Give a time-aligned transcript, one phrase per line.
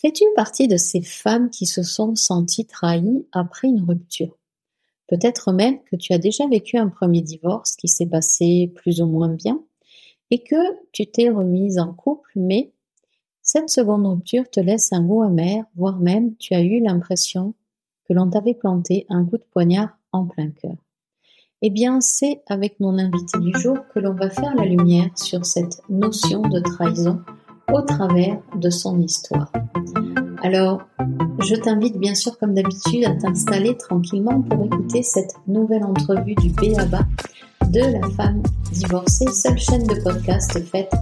[0.00, 4.38] Fais-tu partie de ces femmes qui se sont senties trahies après une rupture
[5.08, 9.06] Peut-être même que tu as déjà vécu un premier divorce qui s'est passé plus ou
[9.06, 9.60] moins bien
[10.30, 10.54] et que
[10.92, 12.70] tu t'es remise en couple, mais
[13.42, 17.54] cette seconde rupture te laisse un goût amer, voire même tu as eu l'impression
[18.04, 20.76] que l'on t'avait planté un coup de poignard en plein cœur.
[21.60, 25.44] Eh bien, c'est avec mon invité du jour que l'on va faire la lumière sur
[25.44, 27.20] cette notion de trahison
[27.72, 29.52] au travers de son histoire.
[30.42, 30.80] Alors,
[31.40, 36.50] je t'invite bien sûr comme d'habitude à t'installer tranquillement pour écouter cette nouvelle entrevue du
[36.50, 37.00] BABA
[37.70, 38.42] de la femme
[38.72, 40.92] divorcée, seule chaîne de podcast faite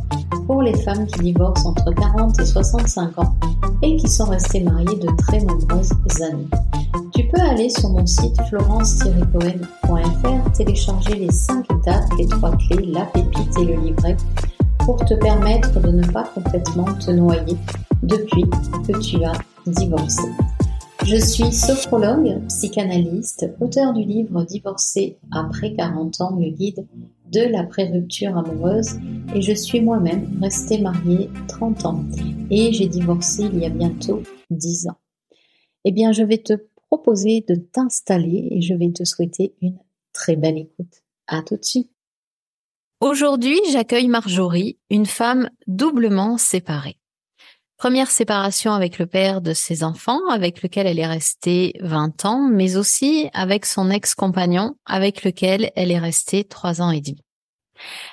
[0.46, 3.34] pour les femmes qui divorcent entre 40 et 65 ans
[3.82, 6.48] et qui sont restées mariées de très nombreuses années.
[7.14, 13.04] Tu peux aller sur mon site florence-cohen.fr, télécharger les 5 étapes, les 3 clés, la
[13.06, 14.16] pépite et le livret
[14.86, 17.56] pour te permettre de ne pas complètement te noyer
[18.04, 18.44] depuis
[18.86, 19.32] que tu as
[19.66, 20.28] divorcé.
[21.04, 26.86] Je suis sophrologue, psychanalyste, auteur du livre Divorcé après 40 ans, le guide
[27.32, 28.92] de la pré-rupture amoureuse
[29.34, 32.04] et je suis moi-même restée mariée 30 ans
[32.52, 34.98] et j'ai divorcé il y a bientôt 10 ans.
[35.84, 36.52] Eh bien, je vais te
[36.86, 39.78] proposer de t'installer et je vais te souhaiter une
[40.12, 41.02] très belle écoute.
[41.26, 41.90] À tout de suite.
[43.00, 46.98] Aujourd'hui, j'accueille Marjorie, une femme doublement séparée.
[47.76, 52.48] Première séparation avec le père de ses enfants, avec lequel elle est restée 20 ans,
[52.50, 57.22] mais aussi avec son ex-compagnon, avec lequel elle est restée 3 ans et demi.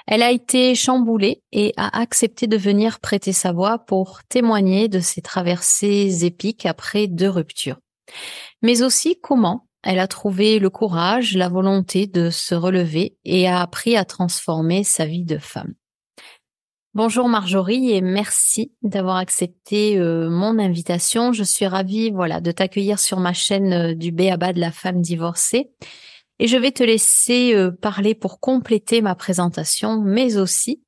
[0.06, 5.00] Elle a été chamboulée et a accepté de venir prêter sa voix pour témoigner de
[5.00, 7.80] ses traversées épiques après deux ruptures.
[8.62, 13.62] Mais aussi comment elle a trouvé le courage, la volonté de se relever et a
[13.62, 15.74] appris à transformer sa vie de femme.
[16.96, 21.34] Bonjour Marjorie et merci d'avoir accepté euh, mon invitation.
[21.34, 25.02] Je suis ravie voilà de t'accueillir sur ma chaîne euh, du Béaba de la femme
[25.02, 25.72] divorcée
[26.38, 30.84] et je vais te laisser euh, parler pour compléter ma présentation mais aussi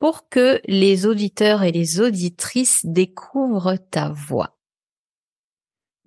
[0.00, 4.58] pour que les auditeurs et les auditrices découvrent ta voix.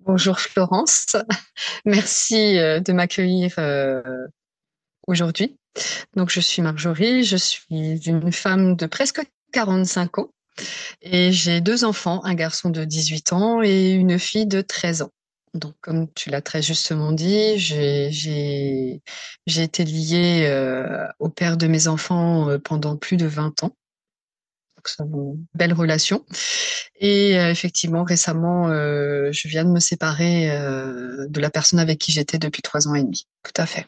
[0.08, 1.16] Bonjour Florence,
[1.84, 4.26] merci euh, de m'accueillir euh,
[5.06, 5.58] aujourd'hui.
[6.16, 9.20] Donc je suis Marjorie, je suis une femme de presque
[9.52, 10.30] 45 ans
[11.02, 15.10] et j'ai deux enfants, un garçon de 18 ans et une fille de 13 ans.
[15.52, 19.02] Donc, comme tu l'as très justement dit, j'ai
[19.46, 23.76] été liée euh, au père de mes enfants pendant plus de 20 ans
[24.98, 26.24] une belle relation.
[27.00, 31.98] Et euh, effectivement, récemment, euh, je viens de me séparer euh, de la personne avec
[31.98, 33.26] qui j'étais depuis trois ans et demi.
[33.44, 33.86] Tout à fait.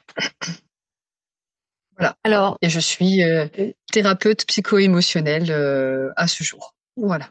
[1.96, 2.16] voilà.
[2.22, 3.22] Alors, et je suis
[3.92, 6.74] thérapeute psycho-émotionnelle à ce jour.
[6.96, 7.28] Voilà.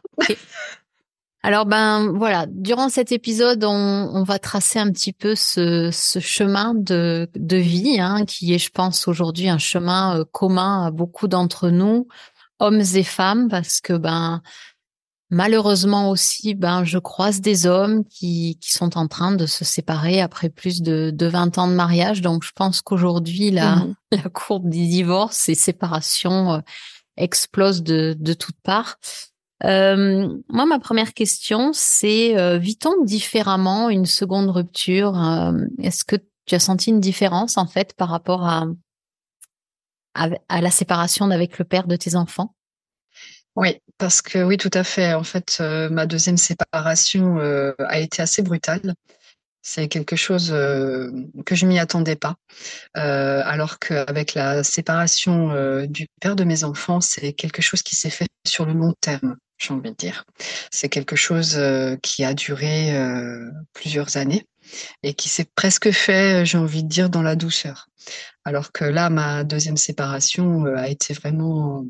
[1.42, 7.30] Alors ben voilà, durant cet épisode, on, va tracer un petit peu ce, chemin de,
[7.34, 12.08] de vie, hein, qui est, je pense, aujourd'hui un chemin commun à beaucoup d'entre nous,
[12.60, 14.42] hommes et femmes parce que ben
[15.30, 20.20] malheureusement aussi ben je croise des hommes qui, qui sont en train de se séparer
[20.20, 22.20] après plus de, de 20 ans de mariage.
[22.20, 26.60] Donc je pense qu'aujourd'hui la, mmh la courbe des divorces et séparations euh,
[27.16, 28.96] explose de, de toutes parts.
[29.64, 33.90] Euh, moi, ma première question, c'est euh, vit-on différemment?
[33.90, 36.16] Une seconde rupture euh, Est-ce que
[36.46, 38.64] tu as senti une différence en fait par rapport à,
[40.14, 42.54] à, la séparation avec le père de tes enfants?
[43.56, 45.14] Oui, parce que oui, tout à fait.
[45.14, 48.94] En fait, euh, ma deuxième séparation euh, a été assez brutale.
[49.62, 51.10] C'est quelque chose euh,
[51.44, 52.36] que je m'y attendais pas.
[52.94, 58.28] alors qu'avec la séparation du père de mes enfants, c'est quelque chose qui s'est fait
[58.46, 60.24] sur le long terme, j'ai envie de dire.
[60.70, 61.60] C'est quelque chose
[62.02, 62.94] qui a duré
[63.74, 64.46] plusieurs années
[65.02, 67.88] et qui s'est presque fait, j'ai envie de dire, dans la douceur.
[68.44, 71.84] Alors que là, ma deuxième séparation euh, a été vraiment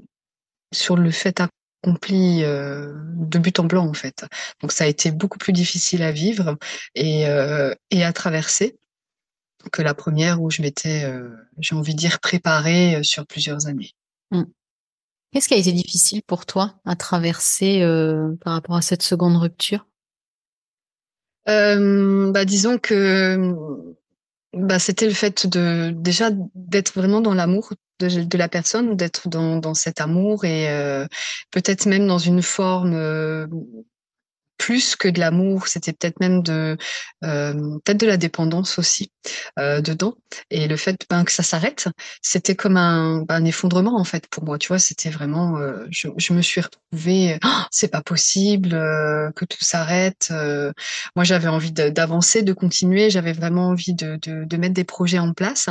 [0.72, 1.40] sur le fait
[1.82, 4.24] accompli euh, de but en blanc en fait.
[4.60, 6.56] Donc ça a été beaucoup plus difficile à vivre
[6.94, 8.76] et, euh, à traverser
[9.72, 11.06] que la première où je m'étais,
[11.58, 13.92] j'ai envie de dire, préparée sur plusieurs années.
[14.30, 14.44] Mmh.
[15.32, 17.80] Qu'est-ce qui a été difficile pour toi à traverser
[18.42, 19.86] par rapport à cette seconde rupture?
[21.46, 23.94] Bah, disons que
[24.52, 29.28] bah, c'était le fait de déjà d'être vraiment dans l'amour de, de, la personne, d'être
[29.28, 31.06] dans, dans cet amour et euh,
[31.50, 33.46] peut-être même dans une forme euh,
[34.60, 36.76] plus que de l'amour, c'était peut-être même de
[37.24, 39.10] euh, peut-être de la dépendance aussi
[39.58, 40.14] euh, dedans.
[40.50, 41.88] Et le fait ben, que ça s'arrête,
[42.20, 44.58] c'était comme un, un, effondrement en fait pour moi.
[44.58, 49.30] Tu vois, c'était vraiment, euh, je, je, me suis retrouvée, oh, c'est pas possible euh,
[49.32, 50.28] que tout s'arrête.
[50.30, 50.72] Euh.
[51.16, 53.08] moi, j'avais envie d'avancer, de, continuer.
[53.08, 55.70] J'avais vraiment envie de, de, de mettre des projets en place.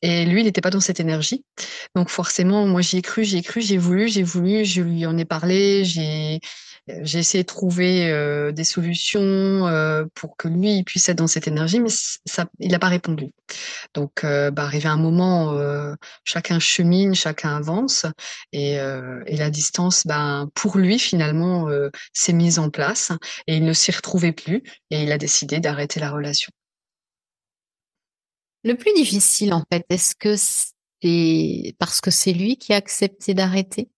[0.00, 1.44] Et lui, il n'était pas dans cette énergie.
[1.94, 5.04] Donc forcément, moi, j'y ai cru, j'y ai cru, j'ai voulu, j'ai voulu, je lui
[5.04, 6.40] en ai parlé, j'ai
[6.88, 9.20] j'ai essayé de trouver euh, des solutions
[9.66, 13.32] euh, pour que lui puisse être dans cette énergie, mais ça, il n'a pas répondu.
[13.94, 15.94] Donc, euh, bah, arrivé un moment, euh,
[16.24, 18.06] chacun chemine, chacun avance,
[18.52, 21.68] et, euh, la distance, ben, pour lui finalement,
[22.12, 23.12] s'est mise en place,
[23.46, 26.50] et il ne s'y retrouvait plus, et il a décidé d'arrêter la relation.
[28.64, 33.34] Le plus difficile, en fait, est-ce que c'est parce que c'est lui qui a accepté
[33.34, 33.88] d'arrêter?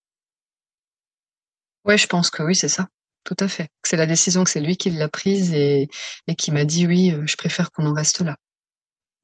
[1.85, 2.89] Ouais, je pense que oui, c'est ça.
[3.25, 3.69] Tout à fait.
[3.85, 5.89] C'est la décision que c'est lui qui l'a prise et,
[6.27, 8.37] et qui m'a dit oui, euh, je préfère qu'on en reste là.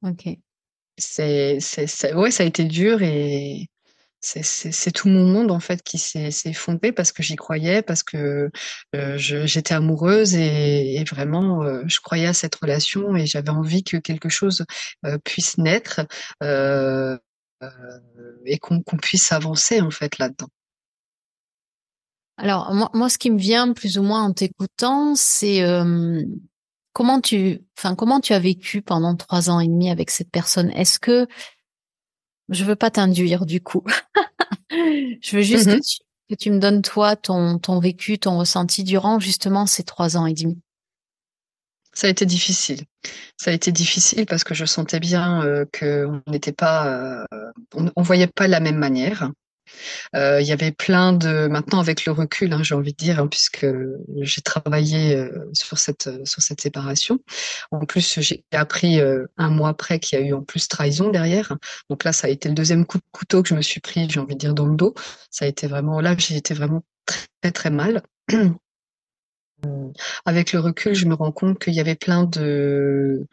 [0.03, 0.27] Ok.
[0.97, 3.67] C'est, c'est, ouais, ça a été dur et
[4.21, 7.81] c'est, c'est, tout mon monde en fait qui s'est, s'est effondré parce que j'y croyais,
[7.83, 8.51] parce que
[8.95, 13.83] euh, j'étais amoureuse et, et vraiment euh, je croyais à cette relation et j'avais envie
[13.83, 14.65] que quelque chose
[15.25, 16.01] puisse naître
[18.45, 20.49] et qu'on, qu'on puisse avancer en fait là-dedans.
[22.37, 26.23] Alors moi, moi, ce qui me vient plus ou moins en t'écoutant, c'est euh,
[26.93, 30.71] comment tu, enfin comment tu as vécu pendant trois ans et demi avec cette personne?
[30.71, 31.27] Est-ce que
[32.49, 33.83] je veux pas t'induire du coup,
[34.71, 35.99] je veux juste mm-hmm.
[36.29, 40.25] que, tu, me donnes toi ton ton vécu, ton ressenti durant justement ces trois ans
[40.25, 40.59] et demi.
[41.93, 42.85] Ça a été difficile.
[43.37, 47.25] Ça a été difficile parce que je sentais bien euh, qu'on n'était pas, euh,
[47.75, 49.29] on, on voyait pas la même manière.
[50.15, 53.19] Euh, il y avait plein de, maintenant avec le recul, hein, j'ai envie de dire,
[53.19, 53.65] hein, puisque
[54.21, 57.19] j'ai travaillé euh, sur cette sur cette séparation.
[57.71, 61.09] En plus, j'ai appris euh, un mois après qu'il y a eu en plus trahison
[61.09, 61.55] derrière.
[61.89, 64.09] Donc là, ça a été le deuxième coup de couteau que je me suis pris,
[64.09, 64.93] j'ai envie de dire, dans le dos.
[65.29, 66.83] Ça a été vraiment là, j'ai été vraiment
[67.41, 68.03] très très mal.
[70.25, 73.27] Avec le recul, je me rends compte qu'il y avait plein de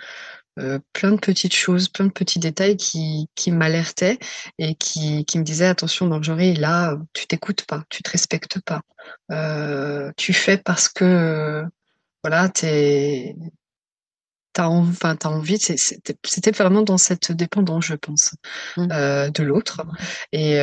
[0.59, 4.19] euh, plein de petites choses, plein de petits détails qui, qui m'alertaient
[4.59, 8.81] et qui, qui me disaient attention Marjorie, là tu t'écoutes pas, tu te respectes pas,
[9.31, 11.65] euh, tu fais parce que
[12.23, 13.37] voilà t'es
[14.53, 18.35] t'as enfin t'as envie c'était vraiment dans cette dépendance je pense
[18.77, 18.89] mmh.
[18.93, 19.83] euh, de l'autre.
[20.33, 20.59] Et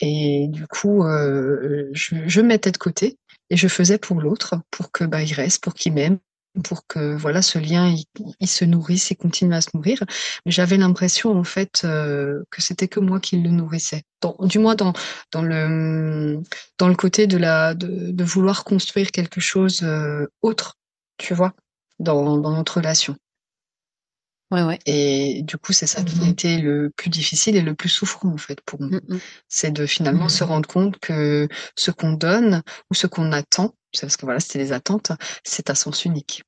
[0.00, 3.18] et du coup je, je me mettais de côté
[3.50, 6.18] et je faisais pour l'autre pour que bah il reste pour qu'il m'aime
[6.62, 7.94] pour que voilà ce lien
[8.40, 10.02] il, se nourrisse et continue à se nourrir.
[10.44, 14.02] Mais j'avais l'impression en fait euh, que c'était que moi qui le nourrissais.
[14.20, 14.92] Dans, du moins dans
[15.32, 16.40] dans le
[16.78, 20.76] dans le côté de la de, de vouloir construire quelque chose euh, autre,
[21.18, 21.54] tu vois,
[21.98, 23.16] dans dans notre relation.
[24.52, 24.78] Ouais, ouais.
[24.86, 28.28] Et du coup, c'est ça qui a été le plus difficile et le plus souffrant
[28.28, 29.00] en fait pour moi.
[29.08, 29.18] Mmh
[29.48, 34.16] c'est de finalement se rendre compte que ce qu'on donne ou ce qu'on attend, parce
[34.16, 35.12] que voilà, c'était les attentes,
[35.44, 36.42] c'est à sens unique.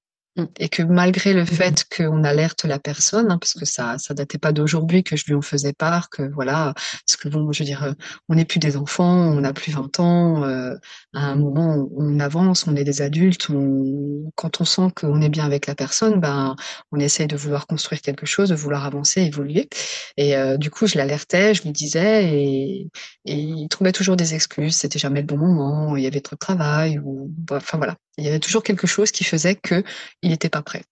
[0.58, 4.14] Et que malgré le mmh fait qu'on alerte la personne, hein, parce que ça ça
[4.14, 6.74] datait pas d'aujourd'hui que je lui en faisais part, que voilà,
[7.06, 7.94] parce que bon, je veux dire,
[8.28, 10.74] on n'est plus des enfants, on n'a plus 20 ans, euh,
[11.14, 15.28] à un moment on avance, on est des adultes, on, quand on sent qu'on est
[15.28, 16.56] bien avec la personne, ben
[16.92, 19.68] on essaye de vouloir construire quelque chose, de vouloir avancer, évoluer.
[20.16, 22.88] Et euh, du coup, je l'alertais, je lui disais, et,
[23.24, 26.36] et il trouvait toujours des excuses, c'était jamais le bon moment, il y avait trop
[26.36, 29.82] de travail, ou enfin voilà, il y avait toujours quelque chose qui faisait que
[30.22, 30.82] il n'était pas prêt.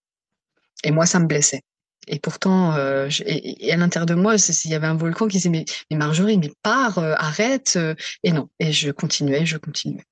[0.83, 1.61] Et moi, ça me blessait.
[2.07, 5.49] Et pourtant, euh, et, à l'intérieur de moi, s'il y avait un volcan qui disait
[5.49, 7.73] mais, Marjorie, mais pars, euh, arrête.
[7.75, 8.49] Euh, et non.
[8.59, 10.03] Et je continuais, je continuais.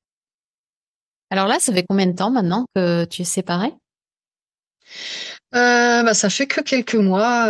[1.29, 3.73] Alors là, ça fait combien de temps maintenant que tu es séparée?
[5.51, 7.47] Bah, ça fait que quelques mois.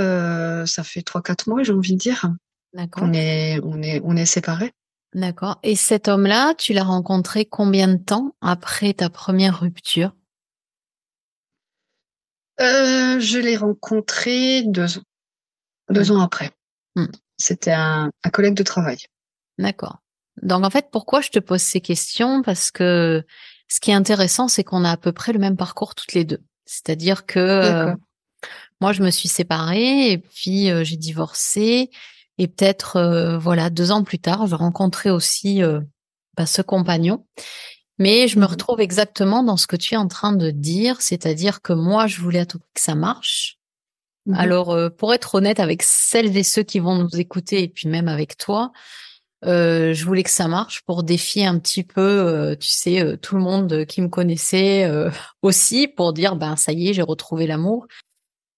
[0.67, 2.31] ça fait trois, quatre mois, j'ai envie de dire.
[2.73, 3.03] D'accord.
[3.03, 4.71] On est, on est, on est séparés.
[5.15, 5.59] D'accord.
[5.63, 10.11] Et cet homme-là, tu l'as rencontré combien de temps après ta première rupture?
[12.59, 15.03] Euh, Je l'ai rencontré deux ans.
[15.89, 16.51] Deux ans après.
[16.97, 17.05] Hmm.
[17.37, 18.97] C'était un, un, collègue de travail.
[19.57, 19.99] D'accord.
[20.41, 22.41] Donc en fait, pourquoi je te pose ces questions?
[22.41, 23.23] Parce que
[23.69, 26.25] ce qui est intéressant, c'est qu'on a à peu près le même parcours toutes les
[26.25, 26.43] deux.
[26.65, 27.95] C'est-à-dire que euh,
[28.81, 31.89] moi, je me suis séparée et puis euh, j'ai divorcé
[32.37, 35.81] et peut-être, euh, voilà, deux ans plus tard, je rencontrais aussi euh,
[36.37, 37.25] bah, ce compagnon.
[37.97, 41.01] Mais je me mmh retrouve exactement dans ce que tu es en train de dire,
[41.01, 43.57] c'est-à-dire que moi, je voulais à tout que ça marche.
[44.25, 47.69] Mmh Alors, euh, pour être honnête avec celles et ceux qui vont nous écouter, et
[47.69, 48.71] puis même avec toi,
[49.45, 53.15] Euh, je voulais que ça marche pour défier un petit peu, euh, tu sais, euh,
[53.17, 54.89] tout le monde qui me connaissait
[55.41, 57.85] aussi, pour dire, ben ça y est, j'ai retrouvé l'amour.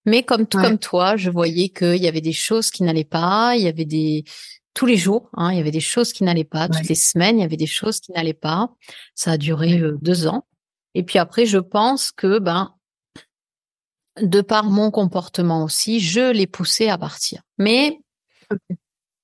[0.08, 3.62] Mais comme comme toi, je voyais qu'il y avait des choses qui n'allaient pas, il
[3.62, 4.24] y avait des
[4.74, 7.38] tous les jours, hein, il y avait des choses qui n'allaient pas, toutes les semaines,
[7.38, 8.70] il y avait des choses qui n'allaient pas.
[9.14, 10.46] Ça a duré deux ans.
[10.94, 12.74] Et puis après, je pense que ben
[14.22, 17.42] de par mon comportement aussi, je l'ai poussé à partir.
[17.58, 18.00] Mais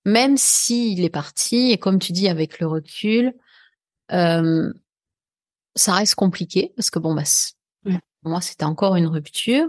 [0.04, 3.32] même s'il est parti, et comme tu dis avec le recul,
[4.12, 4.72] euh,
[5.74, 7.22] ça reste compliqué parce que bon, bah,
[8.24, 9.68] moi, c'était encore une rupture.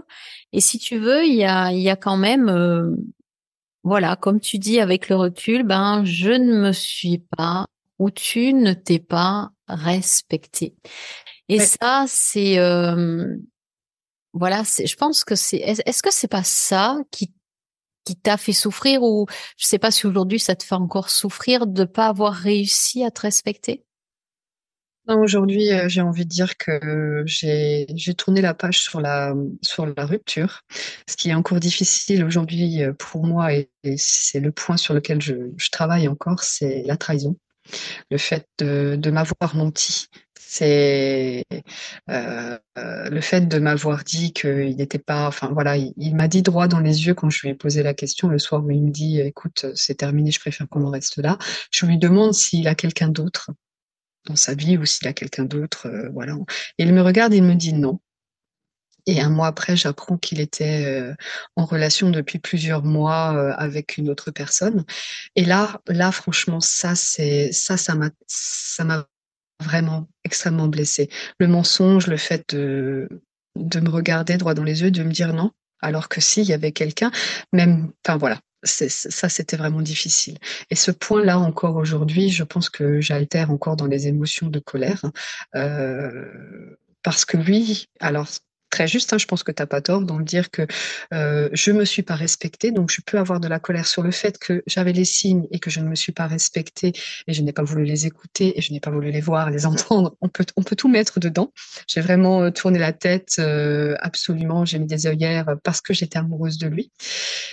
[0.52, 2.94] Et si tu veux, il y a, il y a quand même, euh,
[3.84, 7.66] voilà, comme tu dis avec le recul, ben, je ne me suis pas
[7.98, 10.74] ou tu ne t'es pas respecté.
[11.48, 13.36] Et ça, c'est, euh,
[14.32, 17.32] voilà, c'est, je pense que c'est, est-ce que c'est pas ça qui
[18.06, 19.26] qui t'a fait souffrir ou
[19.58, 23.10] je sais pas si aujourd'hui ça te fait encore souffrir de pas avoir réussi à
[23.10, 23.85] te respecter?
[25.08, 27.86] Aujourd'hui, euh, j'ai envie de dire que j'ai
[28.16, 30.62] tourné la page sur la sur la rupture.
[31.08, 35.22] Ce qui est encore difficile aujourd'hui euh, pour moi et, c'est le point sur lequel
[35.22, 35.34] je,
[35.70, 37.36] travaille encore, c'est la trahison,
[38.10, 40.08] le fait de, m'avoir menti,
[40.40, 41.44] c'est
[42.10, 46.66] euh, le fait de m'avoir dit qu'il n'était pas, enfin voilà, il, m'a dit droit
[46.66, 48.90] dans les yeux quand je lui ai posé la question le soir où il me
[48.90, 51.38] dit, écoute, c'est terminé, je préfère qu'on en reste là.
[51.70, 53.52] Je lui demande s'il a quelqu'un d'autre
[54.26, 56.34] dans sa vie ou s'il a quelqu'un d'autre, euh, voilà.
[56.78, 58.00] Il me regarde et il me dit non.
[59.06, 61.14] Et un mois après, j'apprends qu'il était euh,
[61.54, 64.84] en relation depuis plusieurs mois avec une autre personne.
[65.36, 69.06] Et là, là, franchement, ça, c'est ça, ça m'a, ça m'a
[69.62, 71.08] vraiment extrêmement blessée.
[71.38, 73.08] Le mensonge, le fait de,
[73.56, 76.52] de me regarder droit dans les yeux, de me dire non, alors que s'il y
[76.52, 77.10] avait quelqu'un,
[77.52, 80.38] même, enfin voilà, ça c'était vraiment difficile.
[80.70, 85.02] Et ce point-là encore aujourd'hui, je pense que j'altère encore dans les émotions de colère,
[85.54, 88.28] euh, parce que lui, alors
[88.70, 89.12] très juste.
[89.12, 90.66] Hein, je pense que tu n'as pas tort dans le dire que
[91.12, 94.10] euh, je me suis pas respectée, donc je peux avoir de la colère sur le
[94.10, 96.92] fait que j'avais les signes et que je ne me suis pas respectée
[97.26, 99.66] et je n'ai pas voulu les écouter et je n'ai pas voulu les voir, les
[99.66, 100.16] entendre.
[100.20, 101.52] On peut, on peut tout mettre dedans.
[101.86, 104.64] J'ai vraiment euh, tourné la tête, euh, absolument.
[104.64, 106.90] J'ai mis des œillères parce que j'étais amoureuse de lui.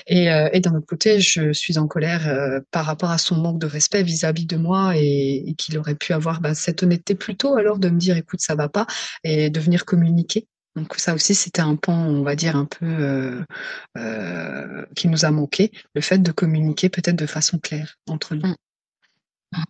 [0.07, 3.35] Et, euh, et d'un autre côté, je suis en colère euh, par rapport à son
[3.35, 7.15] manque de respect vis-à-vis de moi et, et qu'il aurait pu avoir bah, cette honnêteté
[7.15, 8.85] plutôt alors de me dire écoute ça va pas
[9.23, 12.85] et de venir communiquer donc ça aussi, c'était un pan, on va dire, un peu
[12.85, 13.45] euh,
[13.97, 18.47] euh, qui nous a manqué, le fait de communiquer peut-être de façon claire entre nous.
[18.47, 19.63] Mmh.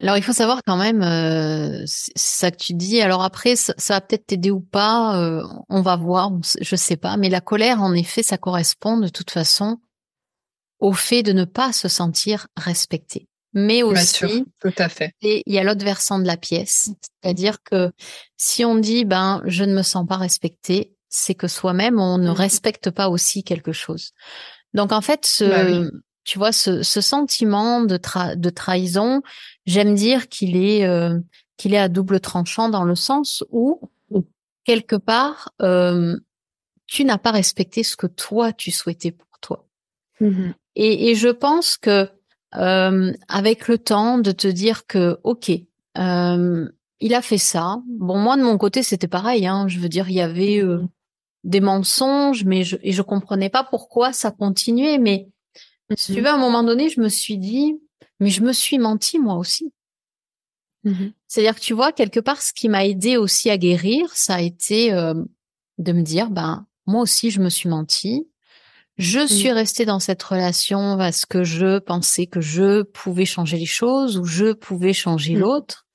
[0.00, 3.00] Alors il faut savoir quand même, euh, ça que tu dis.
[3.00, 7.16] Alors après, ça, va peut-être t'aider ou pas, on va voir, je sais pas.
[7.16, 9.78] Mais la colère, en effet, ça correspond de toute façon
[10.78, 15.14] au fait de ne pas se sentir respecté mais aussi, tout à fait.
[15.22, 16.90] Et il y a l'autre versant de la pièce,
[17.22, 17.90] c'est-à-dire que
[18.36, 22.28] si on dit ben je ne me sens pas respecté, c'est que soi-même on ne
[22.28, 22.34] mmh.
[22.34, 24.12] respecte pas aussi quelque chose.
[24.74, 25.90] Donc en fait, ce, bah
[26.24, 27.98] tu vois, ce, ce sentiment de,
[28.34, 29.22] de trahison,
[29.64, 31.18] j'aime dire qu'il est euh,
[31.56, 33.80] qu'il est à double tranchant dans le sens où
[34.64, 36.14] quelque part euh,
[36.86, 39.66] tu n'as pas respecté ce que toi tu souhaitais pour toi.
[40.20, 42.10] Mmh et, et je pense que
[42.56, 45.50] euh, avec le temps de te dire que ok,
[45.98, 46.68] euh,
[47.00, 47.82] il a fait ça.
[47.86, 49.46] Bon, moi de mon côté c'était pareil.
[49.46, 50.82] Hein, je veux dire, il y avait euh,
[51.44, 54.98] des mensonges, mais je et je comprenais pas pourquoi ça continuait.
[54.98, 55.28] Mais
[55.96, 56.24] si tu mhm.
[56.24, 57.78] veux, à un moment donné, je me suis dit,
[58.20, 59.72] mais je me suis menti moi aussi.
[60.84, 61.12] Mhm.
[61.26, 64.40] C'est-à-dire que tu vois quelque part, ce qui m'a aidé aussi à guérir, ça a
[64.40, 68.26] été de me dire, ben moi aussi je me suis menti.
[68.98, 73.66] Je suis restée dans cette relation parce que je pensais que je pouvais changer les
[73.66, 75.38] choses ou je pouvais changer mmh.
[75.38, 75.86] l'autre.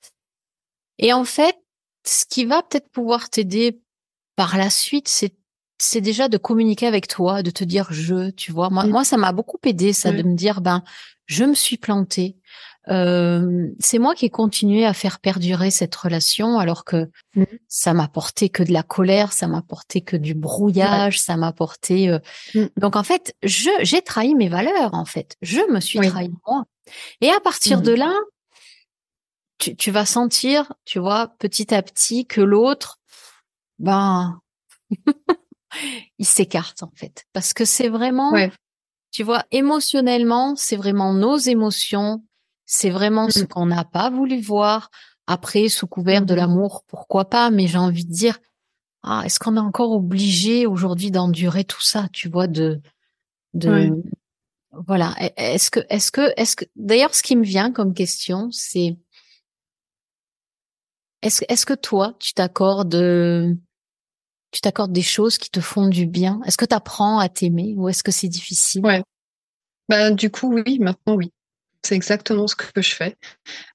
[0.98, 1.56] Et en fait,
[2.06, 3.80] ce qui va peut-être pouvoir t'aider
[4.36, 5.34] par la suite, c'est
[5.78, 8.70] c'est déjà de communiquer avec toi, de te dire je, tu vois.
[8.70, 8.90] Moi, mmh.
[8.90, 10.84] moi ça m'a beaucoup aidé, ça, de me dire ben
[11.26, 12.36] je me suis plantée.
[12.88, 17.44] Euh, c'est moi qui ai continué à faire perdurer cette relation alors que mmh.
[17.68, 21.52] ça m'a porté que de la colère, ça m'a porté que du brouillage, ça m'a
[21.52, 22.08] porté.
[22.08, 22.18] Euh,
[22.54, 22.64] mmh.
[22.76, 25.36] Donc en fait, je j'ai trahi mes valeurs en fait.
[25.42, 26.64] Je me suis trahi moi.
[27.20, 27.82] Et à partir mmh.
[27.82, 28.14] de là,
[29.58, 32.98] tu, tu vas sentir, tu vois, petit à petit que l'autre,
[33.78, 34.40] ben,
[36.18, 38.32] il s'écarte en fait, parce que c'est vraiment.
[39.12, 42.24] Tu vois, émotionnellement, c'est vraiment nos émotions
[42.64, 43.48] c'est vraiment ce mmh.
[43.48, 44.90] qu'on n'a pas voulu voir.
[45.26, 48.38] Après, sous couvert de mmh l'amour, pourquoi pas, mais j'ai envie de dire,
[49.02, 52.80] ah, est-ce qu'on est encore obligé aujourd'hui d'endurer tout ça, tu vois, de,
[53.54, 54.02] de,
[54.72, 55.14] Voilà.
[55.36, 58.96] Est-ce que, est-ce que, est-ce que, d'ailleurs, ce qui me vient comme question, c'est,
[61.22, 63.56] est-ce, est-ce que toi, tu t'accordes,
[64.50, 66.40] tu t'accordes des choses qui te font du bien?
[66.46, 68.84] Est-ce que tu apprends à t'aimer ou est-ce que c'est difficile?
[68.84, 69.02] Ouais.
[69.88, 71.32] Ben, du coup, oui, maintenant, oui.
[71.84, 73.16] C'est exactement ce que je fais.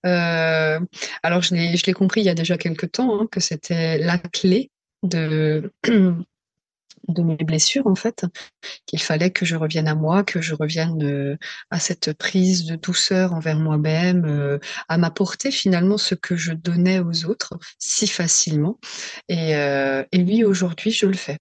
[0.05, 0.79] Euh,
[1.23, 4.71] alors, je l'ai, compris il y a déjà quelques temps hein, que c'était la clé
[5.03, 5.71] de
[7.07, 8.25] de mes blessures en fait,
[8.85, 11.37] qu'il fallait que je revienne à moi, que je revienne euh,
[11.69, 14.59] à cette prise de douceur envers moi-même, euh,
[14.89, 18.79] à m'apporter finalement ce que je donnais aux autres si facilement.
[19.29, 21.37] Et, euh, et oui, aujourd'hui, je le fais.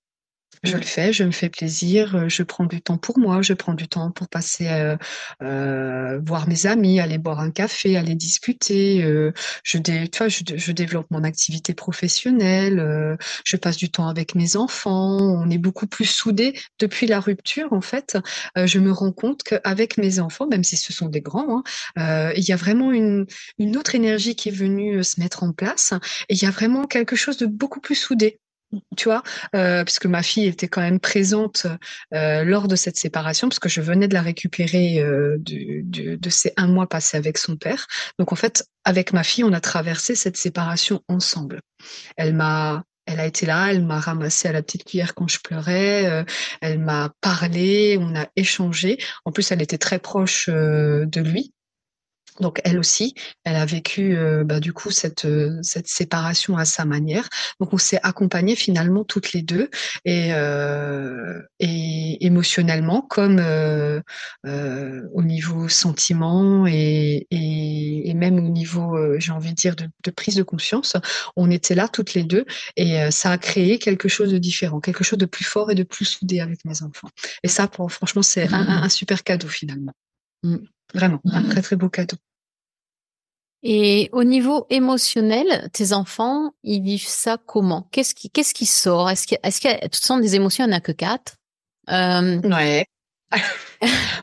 [0.63, 3.53] Je le fais, je me fais plaisir, euh, je prends du temps pour moi, je
[3.53, 4.97] prends du temps pour passer euh,
[5.43, 9.01] euh, voir mes amis, aller boire un café, aller discuter.
[9.03, 9.31] Je,
[9.65, 15.19] je, développe mon activité professionnelle, je passe du temps avec mes enfants.
[15.21, 17.73] On est beaucoup plus soudés depuis la rupture.
[17.73, 18.19] En fait,
[18.57, 21.63] je me rends compte qu'avec mes enfants, même si ce sont des grands,
[21.97, 23.27] hein, il y a vraiment une,
[23.59, 25.95] une autre énergie qui est venue se mettre en place.
[26.29, 28.41] Il y a vraiment quelque chose de beaucoup plus soudé
[28.97, 29.23] tu vois,
[29.55, 31.67] euh, parce que ma fille était quand même présente
[32.15, 36.53] euh, lors de cette séparation, parce que je venais de la récupérer euh, de ces
[36.57, 37.87] un mois passés avec son père.
[38.19, 41.61] Donc en fait, avec ma fille, on a traversé cette séparation ensemble.
[42.17, 45.39] Elle m'a elle a été là, elle m'a ramassé à la petite cuillère quand je
[45.39, 46.25] pleurais, euh,
[46.61, 48.99] elle m'a parlé, on a échangé.
[49.25, 51.53] En plus, elle était très proche euh, de lui.
[52.41, 53.15] Donc elle aussi,
[53.45, 57.29] elle a vécu euh, bah, du coup cette euh, cette séparation à sa manière.
[57.61, 59.71] Donc on s'est accompagnés finalement toutes les deux
[60.05, 63.41] et euh, émotionnellement comme
[64.45, 67.27] au niveau sentiment et,
[68.15, 70.97] même au niveau j'ai envie de dire de, prise de conscience,
[71.37, 75.05] on était là toutes les deux et ça a créé quelque chose de différent, quelque
[75.05, 77.09] chose de plus fort et de plus soudé avec mes enfants.
[77.43, 79.93] Et ça, franchement, c'est un, un, super cadeau finalement.
[80.43, 80.57] Mm.
[80.95, 82.17] Vraiment, un très très beau cadeau.
[83.63, 87.89] Et au niveau émotionnel, tes enfants, ils vivent ça comment?
[87.91, 89.11] Qu'est-ce qui, qu'est-ce qui sort?
[89.11, 91.37] Est-ce qu'il est-ce a toutes sortes des émotions Il n'y en a que quatre?
[91.91, 92.41] Euh...
[92.43, 92.87] Ouais.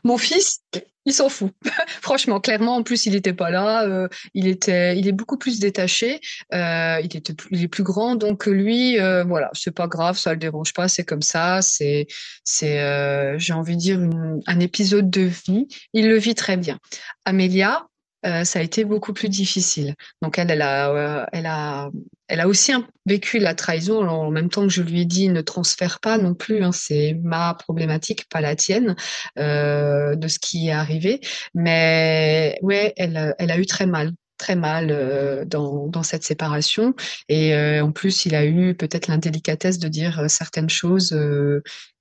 [0.04, 0.60] Mon fils,
[1.06, 1.52] il s'en fout.
[2.02, 3.84] Franchement, clairement, en plus, il n'était pas là.
[3.84, 6.20] Euh, il était, il est beaucoup plus détaché.
[6.52, 10.32] Euh, il était, il est plus grand, donc lui, euh, voilà, c'est pas grave, ça
[10.32, 10.88] le dérange pas.
[10.88, 11.62] C'est comme ça.
[11.62, 12.06] C'est,
[12.44, 15.68] c'est, euh, j'ai envie de dire une, un épisode de vie.
[15.92, 16.78] Il le vit très bien.
[17.24, 17.86] Amélia,
[18.26, 19.94] euh, ça a été beaucoup plus difficile.
[20.22, 21.90] Donc elle, elle a, euh, elle a,
[22.28, 22.72] elle a aussi
[23.06, 24.06] vécu la trahison.
[24.08, 27.18] En même temps que je lui ai dit ne transfère pas non plus, hein, c'est
[27.22, 28.96] ma problématique, pas la tienne,
[29.38, 31.20] euh, de ce qui est arrivé.
[31.54, 36.94] Mais ouais, elle, elle a eu très mal très mal euh, dans, dans cette séparation
[37.28, 41.16] et euh, en plus il a eu peut-être l'indélicatesse de dire euh, certaines choses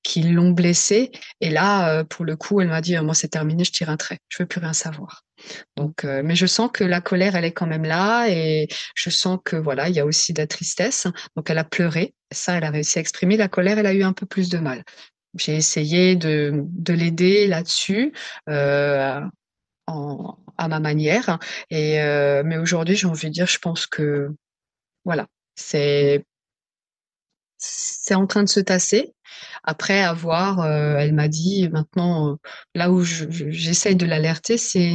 [0.04, 3.72] qui l'ont blessé et là pour le coup elle m'a dit moi c'est terminé je
[3.72, 5.24] tire un trait je veux plus rien savoir
[5.76, 9.10] donc, euh, mais je sens que la colère, elle est quand même là, et je
[9.10, 11.08] sens que voilà, il y a aussi de la tristesse.
[11.36, 12.14] Donc, elle a pleuré.
[12.32, 13.38] Ça, elle a réussi à exprimer.
[13.38, 14.84] La colère, elle a eu un peu plus de mal.
[15.38, 18.14] J'ai essayé de, de l'aider là-dessus,
[18.50, 19.20] euh,
[19.88, 21.40] en, à ma manière.
[21.70, 24.30] Et euh, mais aujourd'hui, j'ai envie de dire, je pense que
[25.06, 26.26] voilà, c'est
[27.58, 29.14] c'est en train de se tasser.
[29.64, 32.36] Après avoir, euh, elle m'a dit maintenant, euh,
[32.76, 34.92] là où j'essaye de l'alerter, c'est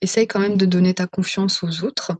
[0.00, 2.12] essaye quand même de donner ta confiance aux autres,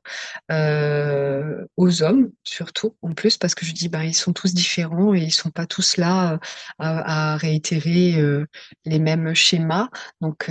[0.51, 5.15] euh, aux hommes surtout, en plus, parce que je dis, bah, ils sont tous différents
[5.15, 6.39] et ils sont pas tous là euh,
[6.79, 8.47] à, réitérer euh,
[8.85, 9.89] les mêmes schémas.
[10.21, 10.51] Donc,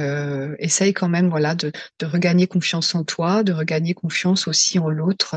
[0.60, 1.72] essaye quand même, voilà, de,
[2.04, 5.36] regagner confiance en toi, de regagner confiance aussi en l'autre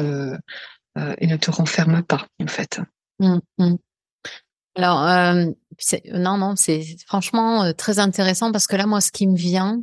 [0.96, 2.81] et ne te renferme pas, en fait.
[3.18, 3.74] Mmh, mmh.
[4.76, 5.35] Alors,
[6.12, 9.81] non, non, c'est franchement très intéressant parce que là, moi, ce qui me vient,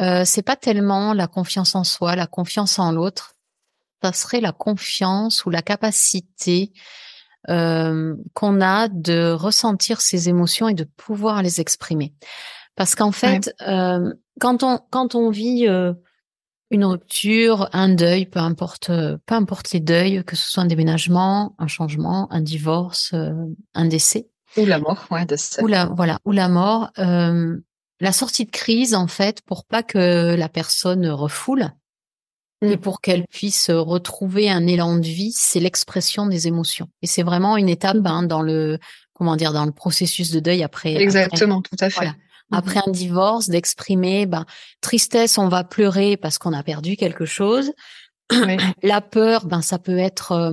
[0.00, 3.34] euh, c'est pas tellement la confiance en soi, la confiance en l'autre.
[4.02, 6.72] Ça serait la confiance ou la capacité
[7.48, 12.14] euh, qu'on a de ressentir ses émotions et de pouvoir les exprimer.
[12.74, 13.68] Parce qu'en fait, ouais.
[13.68, 15.92] Euh, quand on quand on vit euh,
[16.70, 21.54] une rupture, un deuil, peu importe, peu importe les deuils, que ce soit un déménagement,
[21.58, 23.32] un changement, un divorce, euh,
[23.74, 24.28] un décès.
[24.56, 25.62] Ou la mort, ouais, décès.
[25.62, 26.90] Ou la, voilà, ou la mort.
[26.98, 27.58] Euh,
[28.02, 31.70] la sortie de crise, en fait, pour pas que la personne refoule
[32.60, 32.66] mm.
[32.66, 36.88] et pour qu'elle puisse retrouver un élan de vie, c'est l'expression des émotions.
[37.00, 38.78] Et c'est vraiment une étape hein, dans le,
[39.14, 40.96] comment dire, dans le processus de deuil après.
[40.96, 41.96] Exactement, après, tout à fait.
[41.96, 42.14] Voilà
[42.52, 44.44] après un divorce, d'exprimer ben,
[44.82, 47.72] tristesse, on va pleurer parce qu'on a perdu quelque chose.
[48.30, 48.56] Oui.
[48.82, 50.52] La peur, ben ça peut être euh,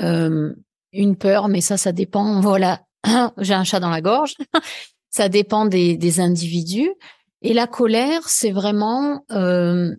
[0.00, 0.54] euh,
[0.92, 2.40] une peur, mais ça, ça dépend.
[2.40, 2.82] Voilà,
[3.38, 4.34] j'ai un chat dans la gorge.
[5.10, 6.92] Ça dépend des, des individus.
[7.42, 9.94] Et la colère, c'est vraiment euh,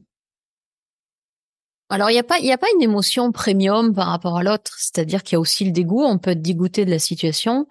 [1.89, 4.43] alors, il n'y a pas, il y a pas une émotion premium par rapport à
[4.43, 4.75] l'autre.
[4.77, 6.03] C'est-à-dire qu'il y a aussi le dégoût.
[6.03, 7.67] On peut être dégoûté de la situation.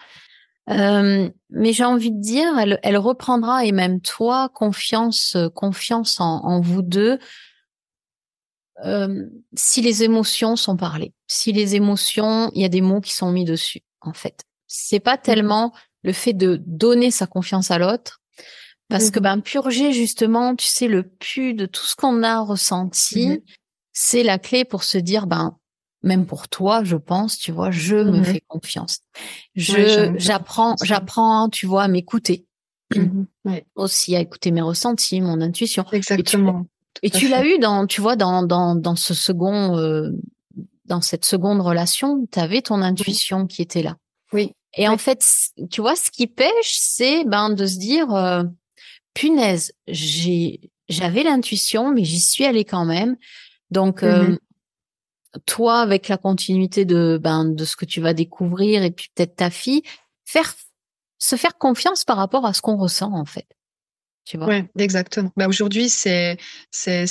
[0.70, 6.44] Euh, mais j'ai envie de dire, elle, elle reprendra et même toi, confiance, confiance en,
[6.44, 7.18] en vous deux.
[8.84, 9.24] Euh,
[9.54, 13.30] si les émotions sont parlées, si les émotions, il y a des mots qui sont
[13.30, 13.80] mis dessus.
[14.00, 15.72] En fait, c'est pas tellement
[16.02, 18.20] le fait de donner sa confiance à l'autre,
[18.88, 22.40] parce que mmh ben purger justement, tu sais, le pu de tout ce qu'on a
[22.40, 23.38] ressenti, mmh
[24.00, 25.56] c'est la clé pour se dire, ben,
[26.04, 29.00] même pour toi, je pense, tu vois, je me mmh fais confiance.
[29.56, 32.46] Je, j'apprends, j'apprends, tu vois, à m'écouter.
[32.96, 33.24] Mmh
[33.76, 35.84] Aussi à écouter mes ressentis, mon intuition.
[35.92, 36.66] Exactement.
[37.02, 40.10] Et tu, l'as eu dans, tu vois, dans, dans, dans ce second, euh,
[40.84, 43.96] dans cette seconde relation, tu avais ton intuition qui était là.
[44.32, 44.52] Oui.
[44.74, 45.24] Et en fait,
[45.70, 48.44] tu vois, ce qui pêche, c'est ben de se dire, euh,
[49.14, 53.16] punaise, j'ai, j'avais l'intuition, mais j'y suis allée quand même.
[53.70, 54.38] Donc, euh, mmh
[55.46, 59.36] toi, avec la continuité de, ben, de ce que tu vas découvrir et puis peut-être
[59.36, 59.82] ta fille,
[60.24, 60.54] faire,
[61.18, 63.46] se faire confiance par rapport à ce qu'on ressent, en fait.
[64.24, 64.46] Tu vois?
[64.46, 65.30] Ouais, exactement.
[65.36, 66.38] Bah, aujourd'hui, c'est,
[66.70, 67.06] c'est,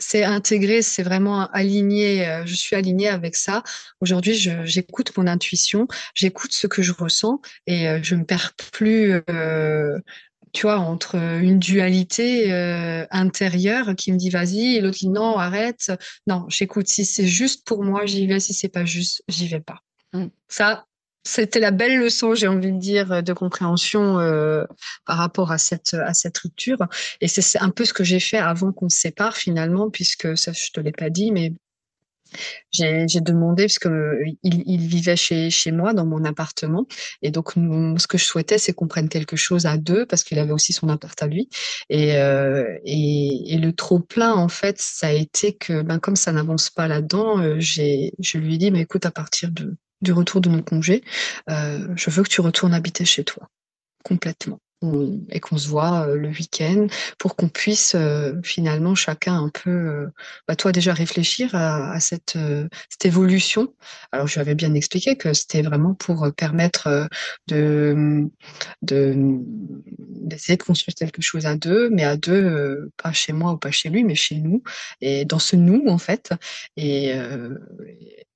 [0.00, 2.26] c'est intégré, c'est vraiment aligné.
[2.26, 3.62] Euh, je suis alignée avec ça.
[4.00, 9.22] Aujourd'hui, j'écoute mon intuition, j'écoute ce que je ressens et euh, je me perds plus
[10.52, 15.12] tu vois, entre une dualité euh, intérieure qui me dit vas-y et l'autre qui dit
[15.12, 15.92] non, arrête.
[16.26, 16.88] Non, j'écoute.
[16.88, 18.40] Si c'est juste pour moi, j'y vais.
[18.40, 19.82] Si c'est pas juste, j'y vais pas.
[20.12, 20.26] Mm.
[20.48, 20.86] Ça,
[21.24, 24.64] c'était la belle leçon, j'ai envie de dire, de compréhension euh,
[25.06, 26.78] par rapport à cette à cette rupture.
[27.20, 30.52] Et c'est un peu ce que j'ai fait avant qu'on se sépare finalement, puisque ça,
[30.52, 31.52] je te l'ai pas dit, mais
[32.72, 36.86] j'ai demandé parce que euh, il, il, vivait chez, chez moi dans mon appartement
[37.22, 40.38] et donc ce que je souhaitais c'est qu'on prenne quelque chose à deux parce qu'il
[40.38, 41.48] avait aussi son appart à lui
[41.88, 46.16] et, euh, et, et, le trop plein en fait ça a été que ben comme
[46.16, 49.76] ça n'avance pas là-dedans euh, j'ai je lui ai dit mais écoute à partir de
[50.00, 51.02] du retour de mon congé.
[51.48, 53.48] Euh, je veux que tu retournes habiter chez toi
[54.04, 54.58] complètement
[55.30, 56.86] et qu'on se voit euh, le week-end
[57.18, 60.06] pour qu'on puisse euh, finalement chacun un peu, euh,
[60.48, 62.38] bah toi déjà réfléchir à, cette,
[63.04, 63.74] évolution.
[64.12, 67.08] Alors je lui avais bien expliqué que c'était vraiment pour permettre
[67.46, 68.28] de
[68.82, 73.70] d'essayer de, construire quelque chose à deux, mais à deux, pas chez moi ou pas
[73.70, 74.62] chez lui, mais chez nous
[75.00, 76.32] et dans ce nous en fait.
[76.76, 77.14] Et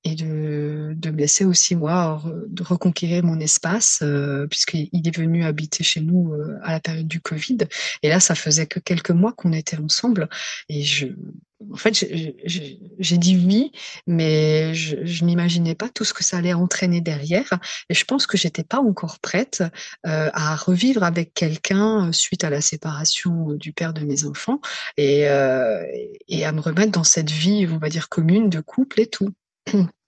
[0.07, 4.03] et de, de me laisser aussi moi de reconquérir mon espace
[4.49, 7.57] puisqu'il est venu habiter chez nous à la période du Covid.
[8.03, 10.29] Et là ça faisait que quelques mois qu'on était ensemble.
[10.69, 11.07] Et je
[11.71, 11.93] en fait
[12.45, 13.71] j'ai dit oui
[14.07, 17.59] mais je, je n'imaginais pas tout ce que ça allait entraîner derrière.
[17.89, 19.63] Et je pense que j'étais pas encore prête
[20.05, 24.59] euh, à revivre avec quelqu'un suite à la séparation du père de mes enfants
[24.99, 25.83] euh,
[26.27, 29.29] et à me remettre dans cette vie on va dire commune de couple et tout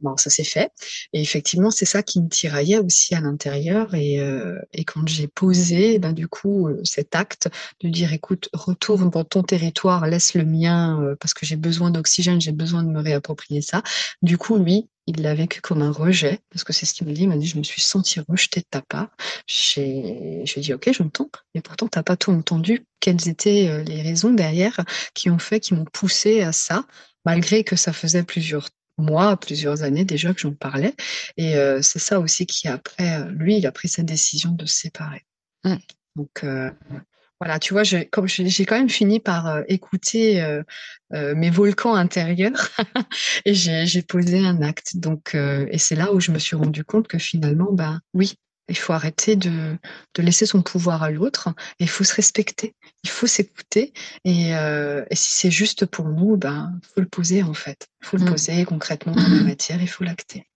[0.00, 0.70] Bon, ça s'est fait.
[1.14, 3.94] Et effectivement, c'est ça qui me tiraillait aussi à l'intérieur.
[3.94, 7.48] Et, euh, quand j'ai posé, ben, du coup, euh, cet acte
[7.80, 11.90] de dire, écoute, retourne dans ton territoire, laisse le mien, euh, parce que j'ai besoin
[11.90, 13.82] d'oxygène, j'ai besoin de me réapproprier ça.
[14.20, 17.12] Du coup, lui, il l'a vécu comme un rejet, parce que c'est ce qu'il me
[17.14, 17.22] dit.
[17.22, 19.08] Il m'a dit, je me suis senti rejeté de ta part.
[19.46, 22.84] J'ai, je dit, ok, j'entends, mais pourtant, t'as pas tout entendu.
[23.00, 24.78] Quelles étaient les raisons derrière
[25.14, 26.84] qui ont fait, qui m'ont poussé à ça,
[27.24, 30.94] malgré que ça faisait plusieurs mois, plusieurs années déjà que j'en parlais.
[31.36, 34.66] Et euh, c'est ça aussi qui après, euh, lui, il a pris cette décision de
[34.66, 35.24] se séparer.
[35.64, 35.76] Mmh.
[36.16, 36.70] Donc euh,
[37.40, 40.42] voilà, tu vois, comme j'ai quand même fini par écouter
[41.10, 42.70] mes volcans intérieurs
[43.44, 44.96] et j'ai posé un acte.
[44.96, 48.76] Donc et c'est là où je me suis rendu compte que finalement, ben oui, il
[48.76, 49.76] faut arrêter de,
[50.14, 51.48] de laisser son pouvoir à l'autre.
[51.78, 52.74] Il faut se respecter.
[53.04, 53.92] Il faut s'écouter.
[54.24, 57.86] Et, euh, et, si c'est juste pour nous, ben, faut le poser en fait.
[58.02, 58.30] Il faut le mm.
[58.30, 59.80] poser concrètement dans la matière.
[59.80, 60.48] Il faut l'acter.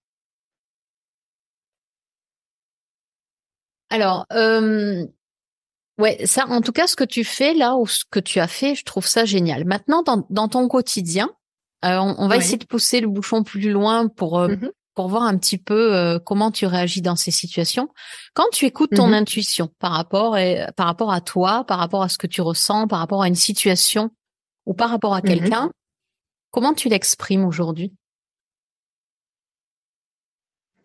[3.90, 5.04] Alors, euh,
[5.98, 8.48] ouais, ça, en tout cas, ce que tu fais là ou ce que tu as
[8.48, 9.64] fait, je trouve ça génial.
[9.64, 11.30] Maintenant, dans, dans ton quotidien,
[11.84, 15.22] euh, on, va essayer de pousser le bouchon plus loin pour euh, mm-hmm pour voir
[15.22, 17.88] un petit peu euh, comment tu réagis dans ces situations.
[18.34, 22.02] Quand tu écoutes ton mmh intuition par rapport et, par rapport à toi, par rapport
[22.02, 24.10] à ce que tu ressens, par rapport à une situation
[24.66, 25.70] ou par rapport à mmh quelqu'un,
[26.50, 27.92] comment tu l'exprimes aujourd'hui?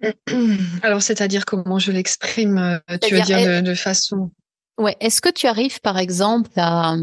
[0.83, 4.31] Alors, c'est-à-dire comment je l'exprime, euh, tu veux dire de, façon.
[4.77, 4.95] Ouais.
[4.99, 6.95] Est-ce que tu arrives, par exemple, à,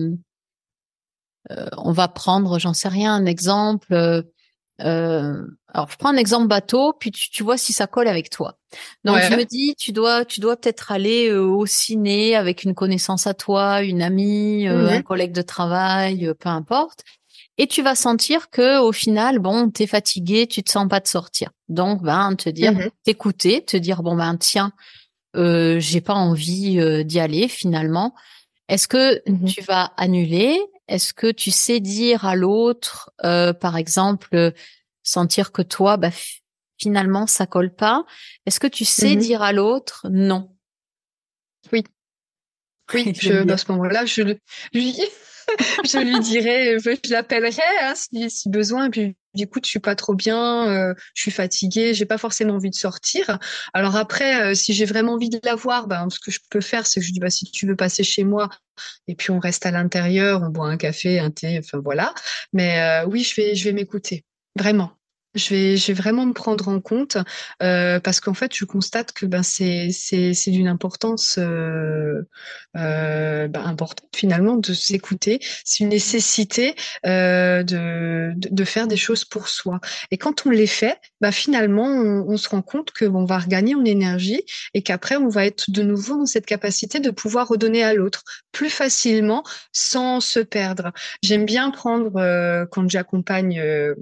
[1.50, 4.24] euh, on va prendre, j'en sais rien, un exemple
[4.84, 8.58] euh, alors je prends un exemple bateau, puis tu, vois si ça colle avec toi.
[9.04, 12.74] Donc je me dis, tu dois, tu dois peut-être aller euh, au ciné avec une
[12.74, 15.02] connaissance à toi, une amie, euh, un mhm.
[15.02, 17.04] collègue de travail, peu importe.
[17.58, 21.06] Et tu vas sentir que au final, bon, t'es fatigué, tu te sens pas de
[21.06, 21.50] sortir.
[21.68, 22.90] Donc, ben, te dire, mhm.
[23.04, 24.72] t'écouter, te dire, bon ben, tiens,
[25.36, 28.14] euh, j'ai pas envie d'y aller finalement.
[28.68, 29.46] Est-ce que mhm.
[29.46, 30.60] tu vas annuler?
[30.92, 34.52] Est-ce que tu sais dire à l'autre, euh, par exemple,
[35.02, 36.10] sentir que toi, bah,
[36.76, 38.04] finalement, ça colle pas?
[38.44, 40.54] Est-ce que tu sais mmh dire à l'autre non?
[41.72, 41.82] Oui.
[42.92, 44.36] Oui, je, à ce moment-là, je
[44.74, 45.00] lui,
[45.84, 50.14] je lui dirais, je l'appellerai hein, si, besoin, et puis écoute, je suis pas trop
[50.14, 53.38] bien, euh, je suis fatiguée, j'ai pas forcément envie de sortir.
[53.72, 56.60] Alors après, euh, si j'ai vraiment envie de la voir, ben, ce que je peux
[56.60, 58.50] faire, c'est que je dis, bah, si tu veux passer chez moi,
[59.08, 62.14] et puis on reste à l'intérieur, on boit un café, un thé, enfin voilà.
[62.52, 64.24] Mais euh, oui, je vais, je vais m'écouter,
[64.58, 64.92] vraiment.
[65.34, 67.16] Je vais, je vais vraiment me prendre en compte
[67.62, 72.22] euh, parce qu'en fait, je constate que ben c'est c'est c'est d'une importance euh,
[72.76, 75.40] euh, ben, importante finalement de s'écouter.
[75.64, 76.74] C'est une nécessité
[77.06, 79.80] euh, de, de, faire des choses pour soi.
[80.10, 83.38] Et quand on les fait, ben finalement, on, on se rend compte que on va
[83.38, 84.42] regagner en énergie
[84.74, 88.24] et qu'après on va être de nouveau dans cette capacité de pouvoir redonner à l'autre
[88.52, 89.42] plus facilement
[89.72, 90.92] sans se perdre.
[91.22, 93.94] J'aime bien prendre euh, quand j'accompagne euh,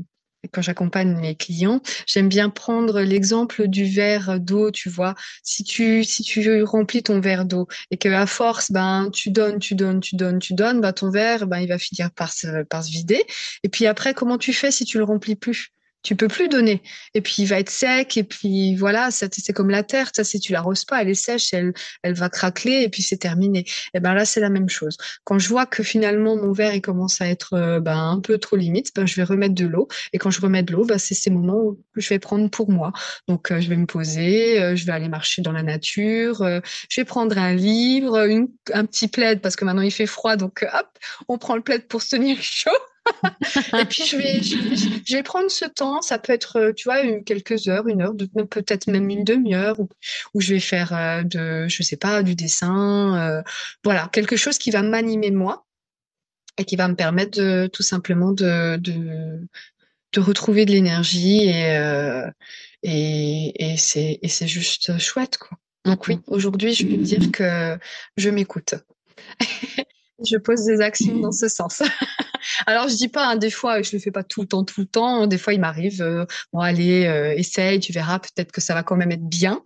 [0.49, 5.15] quand j'accompagne mes clients, j'aime bien prendre l'exemple du verre d'eau, tu vois.
[5.43, 9.59] Si tu si tu remplis ton verre d'eau et que à force ben tu donnes,
[9.59, 12.63] tu donnes, tu donnes, tu donnes, ben ton verre ben il va finir par se
[12.65, 13.25] par se vider.
[13.65, 15.73] Et puis après comment tu fais si tu le remplis plus?
[16.03, 16.83] Tu peux plus donner.
[17.15, 20.41] Et puis il va être sec, et puis voilà, c'est comme la terre, ça si
[20.41, 23.65] tu l'arroses pas, elle est sèche, elle, elle va craquer, et puis c'est terminé.
[23.95, 24.97] Et ben là c'est la même chose.
[25.25, 28.39] Quand je vois que finalement mon verre il commence à être euh, ben, un peu
[28.39, 29.89] trop limite, ben je vais remettre de l'eau.
[30.13, 32.71] Et quand je remets de l'eau, ben, c'est ces moments où je vais prendre pour
[32.71, 32.93] moi.
[33.29, 36.45] Donc euh, je vais me poser, euh, je vais aller marcher dans la nature,
[36.89, 40.37] je vais prendre un livre, une, un petit plaid parce que maintenant il fait froid,
[40.37, 40.89] donc hop,
[41.29, 42.71] on prend le plaid pour se tenir chaud.
[43.79, 46.03] Et puis je vais, je, vais prendre ce temps.
[46.03, 48.15] Ça peut être, euh, tu vois, quelques heures, une heure,
[48.51, 49.79] peut-être même une demi-heure,
[50.35, 53.43] où, je vais faire euh, de, je sais pas, du dessin, euh,
[53.85, 55.67] voilà, quelque chose qui va m'animer moi
[56.59, 59.41] et qui va me permettre de, tout simplement de, de,
[60.13, 62.25] de retrouver de l'énergie et,
[62.83, 65.59] et, et c'est, et c'est juste chouette, quoi.
[65.87, 67.79] Donc oui, aujourd'hui, je peux dire que
[68.19, 68.75] je m'écoute.
[70.25, 71.83] je pose des actions dans ce sens.
[72.67, 74.81] Alors je dis pas, hein, des fois je le fais pas tout le temps, tout
[74.81, 75.27] le temps.
[75.27, 78.83] Des fois il m'arrive, euh, bon allez, euh, essaye, tu verras, peut-être que ça va
[78.83, 79.63] quand même être bien.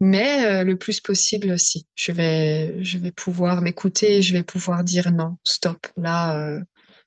[0.00, 4.84] Mais euh, le plus possible, si je vais, je vais pouvoir m'écouter, je vais pouvoir
[4.84, 6.58] dire non, stop, là,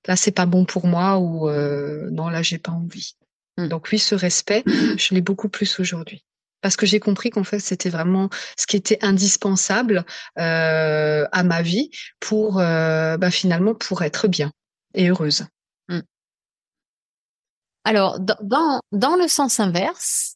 [0.08, 1.50] là c'est pas bon pour moi ou
[2.12, 3.16] non là j'ai pas envie.
[3.58, 3.68] Mmh.
[3.68, 4.64] Donc oui, ce respect,
[4.98, 6.24] je l'ai beaucoup plus aujourd'hui
[6.62, 10.06] parce que j'ai compris qu'en fait c'était vraiment ce qui était indispensable
[10.38, 14.52] euh, à ma vie pour euh, bah, finalement pour être bien
[14.94, 15.46] et heureuse.
[15.88, 16.00] Mmh.
[17.84, 20.36] Alors dans dans le sens inverse,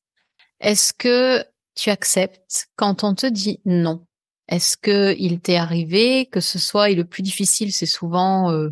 [0.60, 1.44] est-ce que
[1.76, 4.06] tu acceptes quand on te dit non?
[4.48, 8.70] Est-ce que il t'est arrivé que ce soit et le plus difficile c'est souvent euh,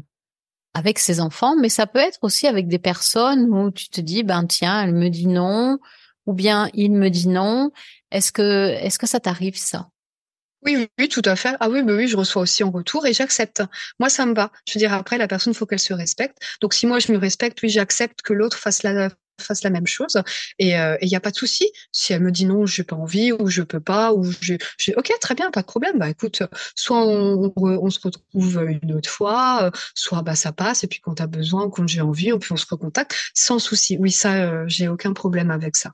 [0.73, 4.23] avec ses enfants, mais ça peut être aussi avec des personnes où tu te dis
[4.23, 5.79] ben tiens elle me dit non
[6.25, 7.71] ou bien il me dit non.
[8.11, 9.89] Est-ce que, est-ce que ça t'arrive ça?
[10.63, 11.55] Oui, oui, tout à fait.
[11.59, 13.63] Ah oui, oui, je reçois aussi en retour et j'accepte.
[13.99, 14.51] Moi, ça me va.
[14.67, 16.37] Je veux dire, après, la personne, faut qu'elle se respecte.
[16.61, 19.09] Donc, si moi, je me respecte, oui, j'accepte que l'autre fasse la,
[19.71, 20.21] même chose
[20.59, 22.95] et il euh, n'y a pas de souci si elle me dit non j'ai pas
[22.95, 24.53] envie ou je peux pas ou je,
[24.95, 26.43] ok très bien pas de problème bah écoute
[26.75, 30.99] soit on, on, se retrouve une autre fois euh, soit bah ça passe et puis
[30.99, 34.35] quand tu as besoin quand j'ai envie puis on se recontacte sans souci oui ça
[34.35, 35.91] euh, j'ai aucun problème avec ça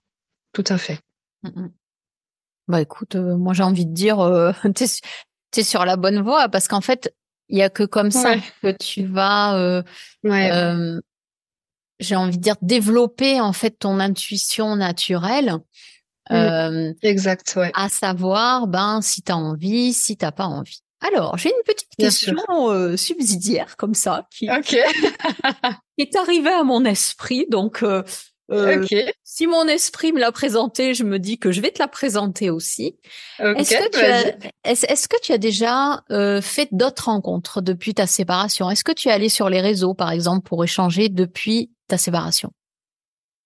[0.57, 0.99] tout à fait.
[1.43, 1.71] Mmh, mmh.
[2.67, 6.49] Bah écoute, euh, moi j'ai envie de dire, euh, tu es, sur la bonne voie
[6.49, 7.13] parce qu'en fait,
[7.49, 9.81] il y a que comme ça que tu vas, euh,
[11.99, 15.55] j'ai envie de dire, développer en fait ton intuition naturelle.
[16.29, 16.91] Mmh.
[17.03, 17.71] exact, ouais.
[17.73, 20.81] À savoir, ben si tu as envie, si t'as pas envie.
[20.99, 22.35] Alors, j'ai une petite question
[22.97, 24.77] subsidiaire comme ça qui, qui
[25.97, 27.45] est arrivée à mon esprit.
[27.49, 28.03] Donc, euh,
[29.23, 32.49] si mon esprit me l'a présenté, je me dis que je vais te la présenter
[32.49, 32.97] aussi.
[33.39, 38.07] est-ce que tu as, est-ce, que tu as déjà euh, fait d'autres rencontres depuis ta
[38.07, 38.69] séparation?
[38.69, 42.51] Est-ce que tu es allé sur les réseaux, par exemple, pour échanger depuis ta séparation?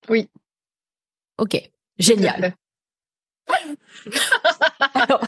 [0.09, 0.29] Oui.
[1.37, 1.57] Ok,
[1.97, 2.53] génial.
[4.93, 5.27] Alors,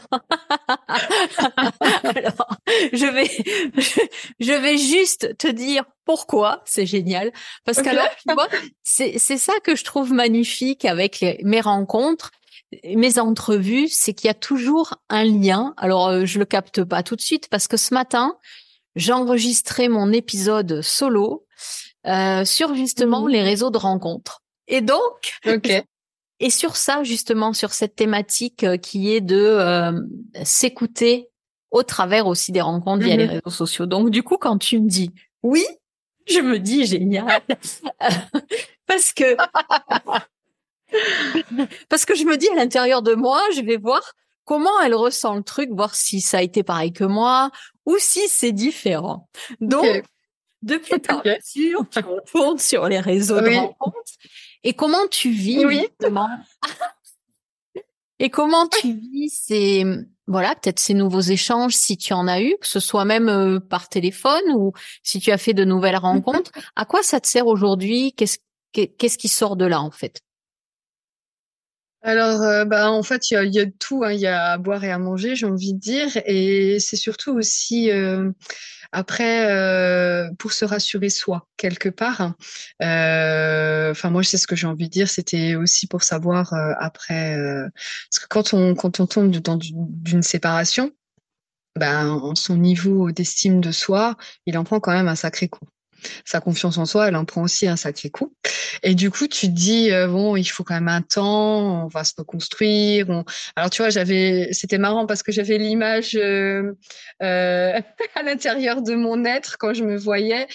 [2.92, 3.30] je vais,
[4.38, 7.32] je, vais juste te dire pourquoi c'est génial.
[7.64, 8.48] Parce que qu'alors, tu vois,
[8.82, 12.30] c'est, c'est ça que je trouve magnifique avec les, mes rencontres,
[12.84, 15.74] mes entrevues, c'est qu'il y a toujours un lien.
[15.76, 18.36] Alors, euh, je le capte pas tout de suite parce que ce matin,
[18.96, 21.46] j'ai enregistré mon épisode solo
[22.06, 24.42] euh, sur justement mmh les réseaux de rencontres.
[24.68, 25.84] Et donc, okay.
[26.44, 29.92] Et sur ça justement, sur cette thématique euh, qui est de euh,
[30.44, 31.30] s'écouter
[31.70, 33.86] au travers aussi des rencontres via les mmh réseaux sociaux.
[33.86, 35.10] Donc du coup, quand tu me dis
[35.42, 35.64] oui,
[36.28, 37.40] je me dis génial
[38.86, 39.36] parce que
[41.88, 44.02] parce que je me dis à l'intérieur de moi, je vais voir
[44.44, 47.50] comment elle ressent le truc, voir si ça a été pareil que moi
[47.86, 49.30] ou si c'est différent.
[49.60, 50.04] Donc,
[50.60, 51.38] depuis ta okay.
[51.50, 54.12] tu retournes sur les réseaux de rencontres.
[54.64, 55.86] Et comment tu vis oui.
[58.18, 59.84] Et comment tu vis ces
[60.26, 63.60] voilà peut-être ces nouveaux échanges si tu en as eu, que ce soit même euh,
[63.60, 64.72] par téléphone ou
[65.02, 66.50] si tu as fait de nouvelles rencontres.
[66.76, 68.14] à quoi ça te sert aujourd'hui?
[68.14, 68.38] Qu'est-ce
[68.72, 70.20] qu'est-ce qui sort de là en fait?
[72.04, 74.04] Alors, euh, bah, en fait, il y a, y tout.
[74.04, 74.12] Hein.
[74.12, 76.10] Il y a à boire et à manger, j'ai envie de dire.
[76.26, 78.30] Et c'est surtout aussi, euh,
[78.92, 82.20] après, euh, pour se rassurer soi, quelque part.
[82.20, 82.36] Hein.
[83.90, 85.08] Enfin, moi, c'est ce que j'ai envie de dire.
[85.08, 87.36] C'était aussi pour savoir, après...
[88.10, 90.92] parce que quand on, quand on tombe dans d'une séparation,
[91.76, 95.66] ben, son niveau d'estime de soi, il en prend quand même un sacré coup
[96.24, 98.32] sa confiance en soi, elle en prend aussi un sacré coup.
[98.82, 101.88] Et du coup, tu te dis euh, bon, il faut quand même un temps, on
[101.88, 103.06] va se reconstruire.
[103.56, 106.72] Alors tu vois, j'avais, c'était marrant parce que j'avais l'image euh,
[107.22, 107.80] euh,
[108.14, 110.46] à l'intérieur de mon être quand je me voyais.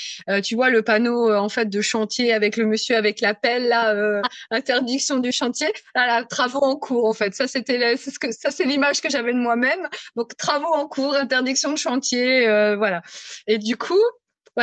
[0.44, 4.22] tu vois le panneau en fait de chantier avec le monsieur avec la pelle là,
[4.52, 5.68] interdiction du chantier.
[5.96, 7.34] Là, travaux en cours en fait.
[7.34, 9.88] Ça c'était, c'est ce que, ça c'est l'image que j'avais de moi-même.
[10.16, 12.46] Donc travaux en cours, interdiction de chantier,
[12.78, 13.02] voilà.
[13.48, 14.00] Et du coup,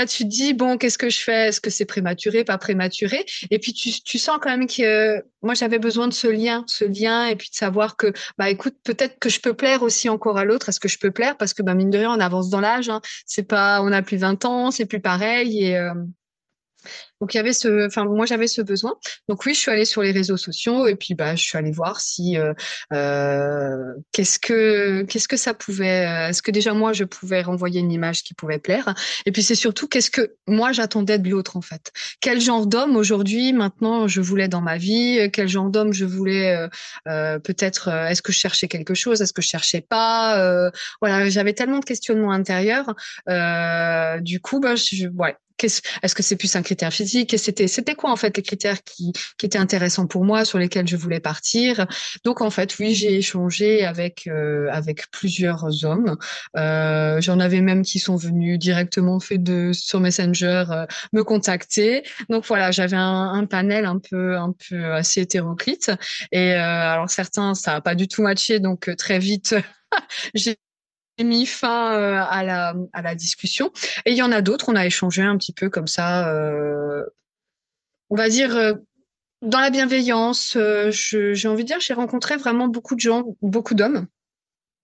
[0.09, 1.49] tu te dis bon, qu'est-ce que je fais?
[1.49, 3.25] Est-ce que c'est prématuré, pas prématuré?
[3.51, 6.85] Et puis tu, tu sens quand même que moi j'avais besoin de ce lien, ce
[6.85, 10.39] lien, et puis de savoir que bah écoute, peut-être que je peux plaire aussi encore
[10.39, 10.69] à l'autre.
[10.69, 11.37] Est-ce que je peux plaire?
[11.37, 12.89] Parce que bah mine de rien, on avance dans l'âge.
[12.89, 13.01] Hein.
[13.27, 15.65] C'est pas, on a plus 20 ans, c'est plus pareil.
[15.65, 15.93] Et euh,
[17.21, 18.95] donc il y avait ce, enfin moi j'avais ce besoin.
[19.29, 21.71] Donc oui, je suis allée sur les réseaux sociaux et puis bah je suis allée
[21.71, 22.53] voir si euh,
[22.93, 27.81] euh, qu'est-ce que qu'est-ce que ça pouvait, euh, est-ce que déjà moi je pouvais renvoyer
[27.81, 28.95] une image qui pouvait plaire.
[29.25, 31.91] Et puis c'est surtout qu'est-ce que moi j'attendais de l'autre en fait?
[32.21, 36.69] Quel genre d'homme aujourd'hui maintenant je voulais dans ma vie, quel genre d'homme je voulais
[37.07, 37.89] peut-être.
[37.89, 40.71] est-ce que je cherchais quelque chose, est-ce que je cherchais pas?
[41.01, 42.95] voilà, j'avais tellement de questionnements intérieurs.
[44.23, 47.35] du coup, bah je, ouais, est-ce que c'est plus un critère physique?
[47.39, 50.87] C'était c'était quoi en fait les critères qui, qui étaient intéressants pour moi, sur lesquels
[50.87, 51.87] je voulais partir?
[52.25, 56.17] Donc en fait, oui, j'ai échangé avec euh, avec plusieurs hommes.
[56.57, 62.03] Euh, J'en avais même qui sont venus directement fait de sur Messenger euh, me contacter.
[62.29, 65.91] Donc voilà, j'avais un, un, panel un peu un peu assez hétéroclite.
[66.33, 69.55] Et euh, alors certains, ça a pas du tout matché, donc euh, très vite.
[70.35, 70.57] j'ai
[71.25, 72.43] mis fin euh, à
[73.03, 73.71] la, discussion.
[74.05, 77.05] Et il y en a d'autres, on a échangé un petit peu comme ça, euh,
[78.11, 78.75] on va dire, euh,
[79.43, 80.57] dans la bienveillance.
[80.91, 84.07] j'ai envie de dire, j'ai rencontré vraiment beaucoup de gens, beaucoup d'hommes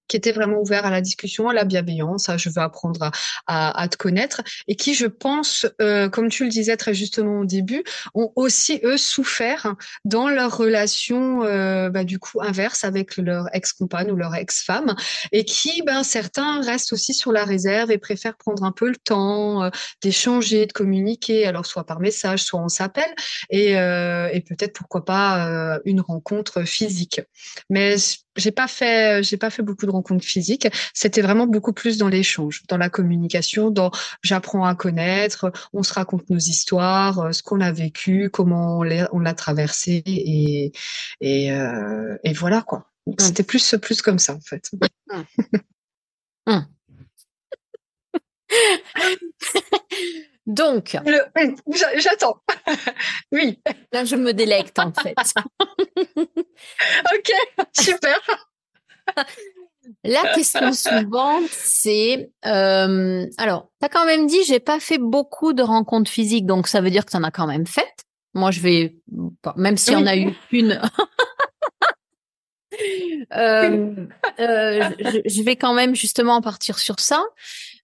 [0.09, 3.11] qui était vraiment ouvert à la discussion, à la bienveillance, à je veux apprendre
[3.47, 7.41] à, à, te connaître, et qui, je pense, euh, comme tu le disais très justement
[7.41, 7.85] au début,
[8.15, 14.11] ont aussi eux souffert dans leur relation, euh, bah, du coup inverse avec leur ex-compagne
[14.11, 14.95] ou leur ex-femme,
[15.33, 18.97] et qui, ben certains restent aussi sur la réserve et préfèrent prendre un peu le
[18.97, 19.71] temps euh,
[20.03, 23.13] d'échanger, de communiquer, alors soit par message, soit on s'appelle,
[23.51, 27.21] et, euh, et peut-être pourquoi pas euh, une rencontre physique.
[27.71, 27.97] Mais
[28.37, 32.09] j'ai pas fait j'ai pas fait beaucoup de rencontres physiques c'était vraiment beaucoup plus dans
[32.09, 33.91] l'échange dans la communication dans
[34.23, 39.19] j'apprends à connaître on se raconte nos histoires euh, ce qu'on a vécu comment on
[39.21, 40.73] l'a traversé et
[41.21, 43.13] et, euh, et voilà quoi mmh.
[43.19, 45.23] c'était plus plus comme ça en fait mmh.
[46.47, 46.61] Mmh.
[50.47, 50.97] Donc,
[51.97, 52.37] j'attends.
[53.33, 53.61] oui.
[53.93, 55.15] Là, je me délecte en fait.
[56.17, 57.33] ok,
[57.73, 58.19] super.
[60.05, 65.53] La question suivante, c'est euh, alors, tu as quand même dit j'ai pas fait beaucoup
[65.53, 67.93] de rencontres physiques, donc ça veut dire que tu en as quand même fait.
[68.35, 68.97] Moi, je vais,
[69.57, 70.81] même s'il y en a eu une,
[73.37, 73.95] euh,
[74.41, 77.23] euh, je, je, vais quand même justement partir sur ça.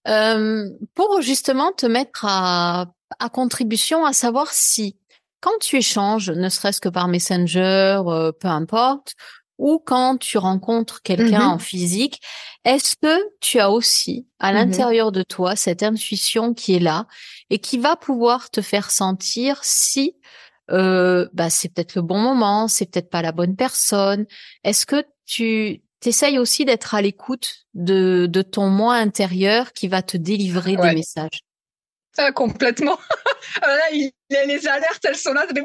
[0.09, 2.87] Euh, pour justement te mettre à,
[3.19, 4.97] à, contribution à savoir si
[5.41, 9.15] quand tu échanges, ne serait-ce que par Messenger, euh, peu importe,
[9.59, 11.53] ou quand tu rencontres quelqu'un Mhm.
[11.55, 12.21] en physique,
[12.65, 14.55] est-ce que tu as aussi à Mhm.
[14.59, 17.07] l'intérieur de toi cette intuition qui est là
[17.51, 20.15] et qui va pouvoir te faire sentir si
[20.71, 24.27] euh, bah, c'est peut-être le bon moment, c'est peut-être pas la bonne personne?
[24.65, 30.03] Est-ce que tu t'essayes aussi d'être à l'écoute de, de ton moi intérieur qui va
[30.03, 30.91] te délivrer Ouais.
[30.91, 31.41] des messages
[32.17, 32.99] Ah, complètement.
[33.63, 35.63] Ah, là, il, les, les alertes, elles sont là, bim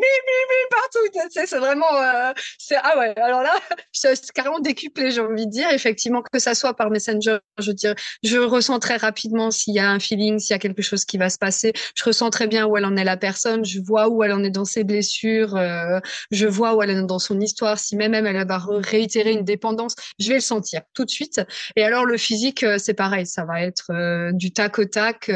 [0.70, 1.30] partout.
[1.30, 3.14] C'est vraiment, euh, c'est ah ouais.
[3.18, 3.54] Alors là,
[3.92, 5.70] c'est carrément décuplé, j'ai envie de dire.
[5.72, 9.90] Effectivement, que ça soit par Messenger, je dire, je ressens très rapidement s'il y a
[9.90, 11.74] un feeling, s'il y a quelque chose qui va se passer.
[11.96, 13.66] Je ressens très bien où elle en est la personne.
[13.66, 15.56] Je vois où elle en est dans ses blessures.
[15.56, 16.00] euh,
[16.32, 17.80] je vois où elle en est dans son histoire.
[17.80, 21.42] Si même elle, elle va réitérer une dépendance, je vais le sentir tout de suite.
[21.76, 23.26] Et alors le physique, euh, c'est pareil.
[23.26, 25.30] Ça va être euh, du tac au tac.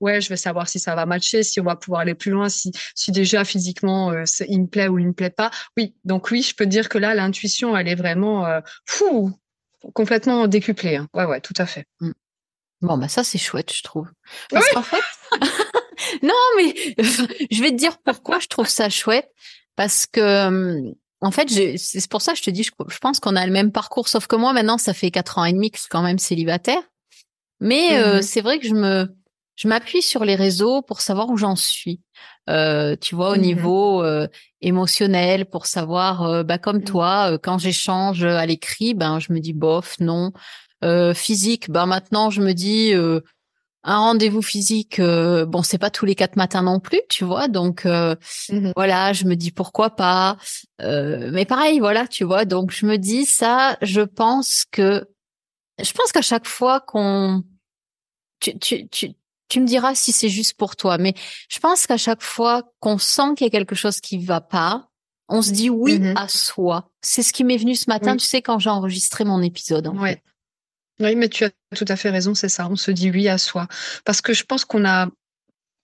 [0.00, 2.48] ouais, je vais savoir si ça va matcher, si on va pouvoir aller plus loin,
[2.50, 5.50] si, si déjà physiquement euh, il me plaît ou il me plaît pas.
[5.78, 9.32] Oui, donc oui, je peux dire que là, l'intuition, elle est vraiment euh, fou,
[9.94, 10.96] complètement décuplée.
[10.96, 11.08] hein.
[11.14, 11.86] Ouais, ouais, tout à fait.
[12.82, 14.08] Bon, bah ça c'est chouette, je trouve.
[14.50, 15.02] Parce qu'en fait,
[16.22, 16.74] non, mais
[17.50, 19.30] je vais te dire pourquoi je trouve ça chouette.
[19.76, 21.48] Parce que, hum, en fait,
[21.78, 24.08] c'est pour ça que je te dis, je, je pense qu'on a le même parcours,
[24.08, 26.18] sauf que moi maintenant, ça fait quatre ans et demi que je suis quand même
[26.18, 26.82] célibataire.
[27.60, 28.22] Mais euh, Mhm.
[28.22, 29.14] c'est vrai que je me,
[29.60, 32.00] je m'appuie sur les réseaux pour savoir où j'en suis.
[32.48, 33.42] Euh, tu vois, au Mhm.
[33.42, 34.26] niveau euh,
[34.62, 36.84] émotionnel, pour savoir, euh, bah comme Mhm.
[36.84, 40.32] toi, euh, quand j'échange à l'écrit, ben je me dis bof, non.
[40.82, 43.20] Euh, physique, ben maintenant je me dis euh,
[43.84, 47.48] un rendez-vous physique, euh, bon c'est pas tous les quatre matins non plus, tu vois,
[47.48, 48.16] donc euh,
[48.50, 48.72] Mhm.
[48.74, 50.38] voilà, je me dis pourquoi pas.
[50.80, 55.06] Euh, mais pareil, voilà, tu vois, donc je me dis ça, je pense que,
[55.82, 57.42] je pense qu'à chaque fois qu'on,
[58.40, 59.12] tu, tu, tu,
[59.50, 61.12] tu me diras si c'est juste pour toi, mais
[61.50, 64.88] je pense qu'à chaque fois qu'on sent qu'il y a quelque chose qui va pas,
[65.28, 66.16] on se dit oui Mhm.
[66.16, 66.90] à soi.
[67.02, 68.16] C'est ce qui m'est venu ce matin, Oui.
[68.18, 69.86] tu sais, quand j'ai enregistré mon épisode.
[69.88, 70.14] En Ouais.
[70.14, 70.22] fait.
[71.04, 72.68] Oui, mais tu as tout à fait raison, c'est ça.
[72.68, 73.68] On se dit oui à soi.
[74.04, 75.06] Parce que je pense qu'on a,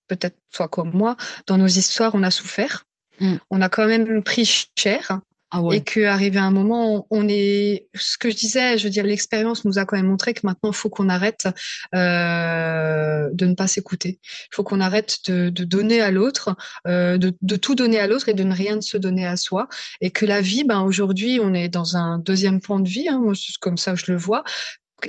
[0.09, 2.85] peut-être toi comme moi, dans nos histoires, on a souffert.
[3.21, 3.37] Mm.
[3.51, 4.45] On a quand même pris
[4.79, 5.21] cher.
[5.53, 9.05] Ah Et qu'arrivé à un moment, on est, ce que je disais, je veux dire,
[9.05, 11.47] l'expérience nous a quand même montré que maintenant, il faut qu'on arrête
[11.94, 14.18] euh, de ne pas s'écouter.
[14.24, 16.57] Il faut qu'on arrête de, de donner à l'autre,
[16.88, 19.68] euh, de, de tout donner à l'autre et de ne rien se donner à soi.
[20.01, 23.09] Et que la vie, ben aujourd'hui, on est dans un deuxième point de vie.
[23.09, 24.42] Hein, moi, c'est comme ça, je le vois.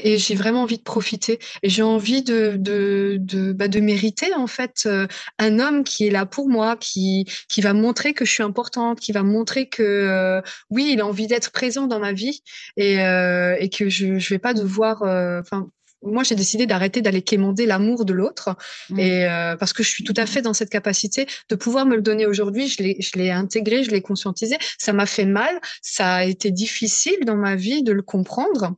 [0.03, 1.39] Et j'ai vraiment envie de profiter.
[1.63, 5.07] Et j'ai envie de de de, bah, de mériter en fait euh,
[5.39, 8.99] un homme qui est là pour moi, qui qui va montrer que je suis importante,
[8.99, 12.41] qui va montrer que euh, oui, il a envie d'être présent dans ma vie
[12.75, 15.03] et euh, et que je je vais pas devoir.
[15.03, 15.69] euh, Enfin,
[16.03, 18.55] moi, j'ai décidé d'arrêter d'aller quémander l'amour de l'autre
[18.89, 18.99] Mm.
[18.99, 21.95] et euh, parce que je suis tout à fait dans cette capacité de pouvoir me
[21.95, 22.67] le donner aujourd'hui.
[22.67, 24.57] Je l'ai je l'ai intégré, je l'ai conscientisé.
[24.77, 28.75] Ça m'a fait mal, ça a été difficile dans ma vie de le comprendre.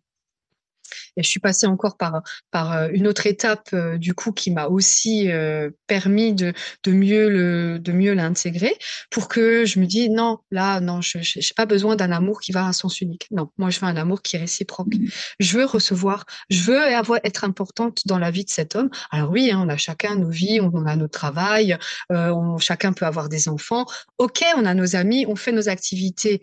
[1.17, 2.21] Et je suis passée encore par
[2.51, 6.91] par euh, une autre étape euh, du coup qui m'a aussi euh, permis de de
[6.91, 8.75] mieux le de mieux l'intégrer
[9.09, 12.51] pour que je me dis non là non je j'ai pas besoin d'un amour qui
[12.51, 13.27] va à sens unique.
[13.31, 14.93] Non moi je veux un amour qui est réciproque.
[15.39, 18.89] Je veux recevoir je veux avoir être importante dans la vie de cet homme.
[19.11, 21.77] Alors oui hein, on a chacun nos vies on, on a notre travail
[22.11, 23.85] euh, on, chacun peut avoir des enfants.
[24.17, 26.41] Ok on a nos amis on fait nos activités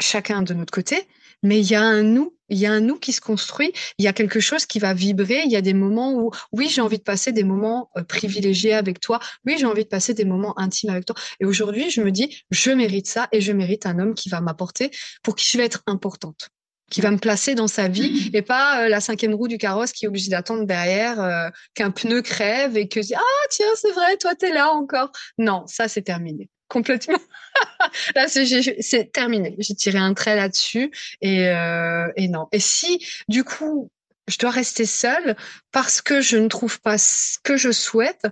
[0.00, 1.06] chacun de notre côté
[1.42, 4.04] mais il y a un nous il y a un nous qui se construit il
[4.04, 5.42] y a quelque chose qui va vibrer.
[5.44, 8.74] Il y a des moments où, oui, j'ai envie de passer des moments euh, privilégiés
[8.74, 9.20] avec toi.
[9.46, 11.16] Oui, j'ai envie de passer des moments intimes avec toi.
[11.38, 14.40] Et aujourd'hui, je me dis, je mérite ça et je mérite un homme qui va
[14.40, 14.90] m'apporter
[15.22, 16.48] pour qui je vais être importante
[16.90, 19.92] qui va me placer dans sa vie et pas euh, la cinquième roue du carrosse
[19.92, 24.16] qui est obligée d'attendre derrière euh, qu'un pneu crève et que ah tiens c'est vrai
[24.16, 27.18] toi t'es là encore non ça c'est terminé complètement.
[28.14, 29.54] Là c'est terminé.
[29.58, 30.90] J'ai tiré un trait là-dessus
[31.20, 32.48] et euh, et non.
[32.52, 33.90] Et si du coup
[34.28, 35.36] je dois rester seule
[35.72, 38.26] parce que je ne trouve pas ce que je souhaite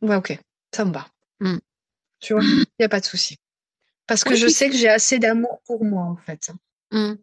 [0.00, 0.38] ouais ok
[0.74, 1.06] ça me va.
[1.40, 1.58] Mm.
[2.20, 3.36] tu vois il y a pas de souci.
[4.06, 6.50] Parce que Oui, je puis- sais que j'ai assez d'amour pour moi en fait.
[6.90, 7.14] Mm.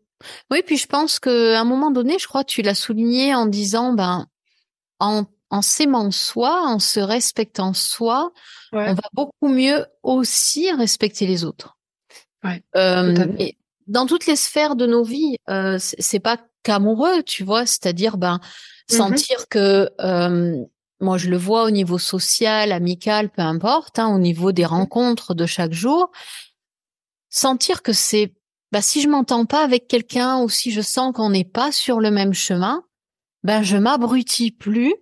[0.52, 3.34] Oui, puis je pense que à un moment donné, je crois que tu l'as souligné
[3.34, 4.28] en disant, ben,
[5.00, 8.32] en, en s'aimant soi, en se respectant soi,
[8.74, 11.78] ouais on va beaucoup mieux aussi respecter les autres.
[12.44, 17.44] Ouais, Euh, et dans toutes les sphères de nos vies, euh, c'est pas qu'amoureux, tu
[17.44, 18.40] vois, c'est-à-dire ben
[18.92, 18.98] Mhm.
[18.98, 20.64] sentir que euh,
[21.00, 25.34] moi je le vois au niveau social, amical, peu importe, hein, au niveau des rencontres
[25.34, 26.12] de chaque jour,
[27.30, 28.34] sentir que c'est
[28.72, 32.00] bah si je m'entends pas avec quelqu'un ou si je sens qu'on n'est pas sur
[32.00, 32.84] le même chemin,
[33.44, 34.94] ben je m'abrutis plus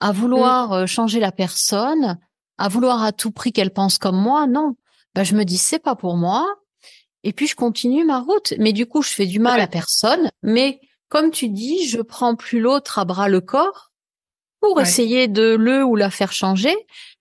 [0.00, 2.18] à vouloir euh, changer la personne,
[2.56, 4.46] à vouloir à tout prix qu'elle pense comme moi.
[4.46, 4.76] Non,
[5.14, 6.46] ben je me dis c'est pas pour moi.
[7.24, 8.54] et puis je continue ma route.
[8.58, 10.30] Mais du coup, je fais du mal à personne.
[10.42, 13.92] Mais comme tu dis, je prends plus l'autre à bras le corps
[14.60, 16.74] pour essayer de le ou la faire changer.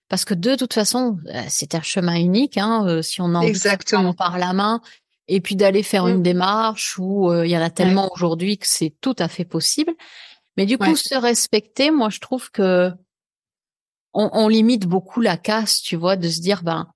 [0.09, 2.57] Parce que de toute façon, euh, c'est un chemin unique.
[2.57, 4.13] Hein, euh, si on en Exactement.
[4.13, 4.81] par la main
[5.27, 6.23] et puis d'aller faire une mmh.
[6.23, 9.93] démarche où euh, il y en a tellement aujourd'hui que c'est tout à fait possible.
[10.57, 12.91] Mais du coup, se respecter, moi, je trouve que
[14.13, 16.87] on, on, limite beaucoup la casse, tu vois, de se dire, ben,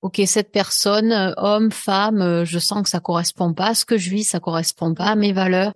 [0.00, 4.10] ok, cette personne, homme, femme, je sens que ça correspond pas à ce que je
[4.10, 5.72] vis, ça correspond pas à mes valeurs.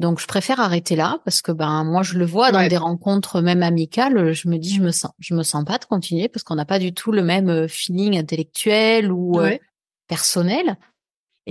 [0.00, 3.42] Donc je préfère arrêter là parce que ben moi je le vois dans des rencontres
[3.42, 6.42] même amicales, je me dis je me sens je me sens pas de continuer parce
[6.42, 9.58] qu'on n'a pas du tout le même euh, feeling intellectuel ou euh,
[10.08, 10.78] personnel.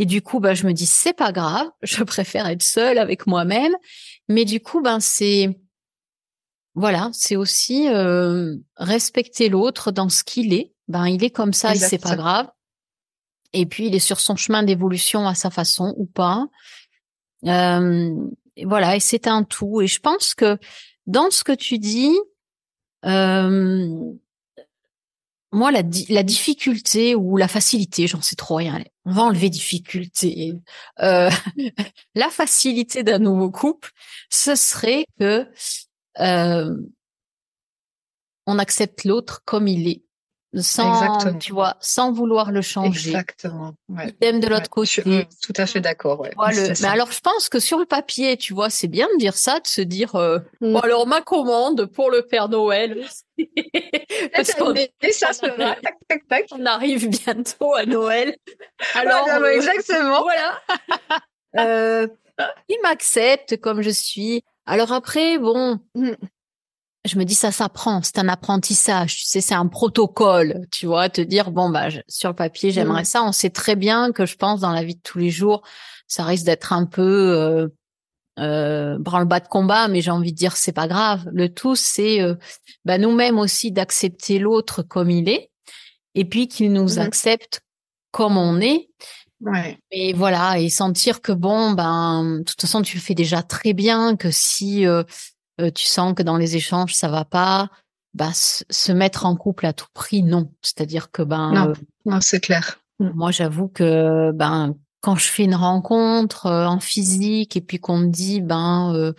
[0.01, 3.27] Et du coup ben je me dis c'est pas grave, je préfère être seule avec
[3.27, 3.75] moi-même.
[4.29, 5.59] Mais du coup ben c'est
[6.73, 10.71] voilà, c'est aussi euh, respecter l'autre dans ce qu'il est.
[10.87, 12.49] Ben il est comme ça, et c'est pas grave.
[13.51, 16.47] Et puis il est sur son chemin d'évolution à sa façon ou pas.
[17.45, 18.15] Euh,
[18.63, 19.81] voilà, et c'est un tout.
[19.81, 20.57] Et je pense que
[21.07, 22.17] dans ce que tu dis,
[23.03, 24.13] euh,
[25.51, 28.83] moi, la, difficulté ou la facilité, j'en sais trop rien.
[29.05, 30.53] On va enlever difficulté.
[31.01, 31.29] Euh,
[32.15, 33.91] la facilité d'un nouveau couple,
[34.29, 35.47] ce serait que
[36.19, 36.75] euh,
[38.45, 40.03] on accepte l'autre comme il est
[40.55, 43.09] sans tu vois sans vouloir le changer.
[43.09, 44.11] Exactement ouais.
[44.21, 45.03] de l'autre côté.
[45.05, 46.31] euh, tout à fait d'accord ouais.
[46.81, 49.59] mais alors je pense que sur le papier tu vois c'est bien de dire ça
[49.59, 50.73] de se dire euh, mm.
[50.73, 53.05] bon, alors ma commande pour le Père Noël.
[54.33, 54.73] Parce qu'on
[55.11, 55.31] ça
[56.51, 58.35] on arrive bientôt à Noël.
[58.95, 60.23] Alors exactement.
[60.23, 60.59] voilà.
[61.57, 62.07] Euh,
[62.69, 64.43] il m'accepte comme je suis.
[64.65, 66.13] Alors après bon mm
[67.05, 71.09] je me dis ça s'apprend, c'est un apprentissage, tu sais, c'est un protocole, tu vois,
[71.09, 73.05] te dire bon bah sur le papier j'aimerais mmh.
[73.05, 75.63] ça, on sait très bien que je pense dans la vie de tous les jours
[76.09, 77.01] ça risque d'être un peu
[77.37, 77.67] euh,
[78.39, 81.29] euh, branle-bas de combat, mais j'ai envie de dire c'est pas grave.
[81.31, 82.35] Le tout c'est euh,
[82.83, 85.51] bah, nous-mêmes aussi d'accepter l'autre comme il est,
[86.15, 86.99] et puis qu'il nous mmh.
[86.99, 87.61] accepte
[88.11, 88.89] comme on est.
[89.41, 89.77] Ouais.
[89.91, 93.73] Et voilà, et sentir que bon ben de toute façon tu le fais déjà très
[93.73, 95.03] bien, que si euh,
[95.59, 97.69] euh, tu sens que dans les échanges ça va pas,
[98.13, 100.51] bah se mettre en couple à tout prix, non.
[100.61, 101.73] C'est-à-dire que ben non, euh,
[102.05, 102.79] non c'est clair.
[102.99, 103.11] Mm.
[103.15, 107.97] Moi, j'avoue que ben quand je fais une rencontre euh, en physique et puis qu'on
[107.97, 109.13] me dit ben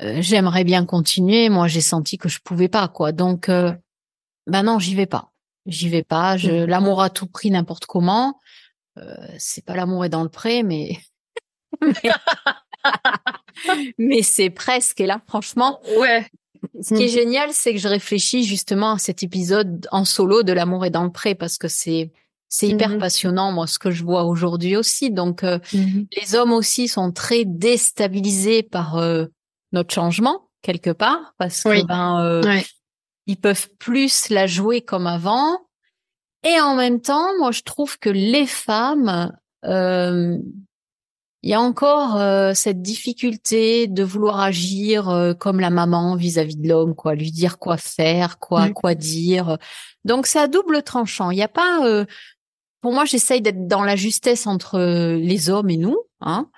[0.00, 3.12] j'aimerais bien continuer, moi j'ai senti que je pouvais pas quoi.
[3.12, 5.32] Donc ben non, j'y vais pas.
[5.66, 6.36] J'y vais pas.
[6.36, 6.64] Je, mm.
[6.64, 8.40] L'amour à tout prix, n'importe comment.
[9.38, 10.98] c'est pas l'amour est dans le pré, mais
[11.82, 12.10] mais
[14.22, 15.00] c'est presque.
[15.00, 16.26] Et là, franchement, ouais.
[16.82, 20.52] Ce qui est génial, c'est que je réfléchis justement à cet épisode en solo de
[20.52, 22.12] l'amour est dans le pré parce que c'est
[22.52, 22.98] c'est hyper mm-hmm.
[22.98, 25.12] passionnant, moi, ce que je vois aujourd'hui aussi.
[25.12, 26.08] Donc, euh, mm-hmm.
[26.20, 29.26] les hommes aussi sont très déstabilisés par euh,
[29.72, 32.60] notre changement quelque part parce que ben euh,
[33.26, 35.58] ils peuvent plus la jouer comme avant.
[36.42, 39.32] Et en même temps, moi, je trouve que les femmes
[41.42, 46.56] il y a encore euh, cette difficulté de vouloir agir euh, comme la maman vis-à-vis
[46.56, 49.56] de l'homme, quoi, lui dire quoi faire, quoi, quoi dire.
[50.04, 51.30] Donc c'est à double tranchant.
[51.30, 52.04] Il n'y a pas, euh,
[52.82, 54.78] pour moi, j'essaye d'être dans la justesse entre
[55.16, 55.96] les hommes et nous.
[56.20, 56.48] Hein.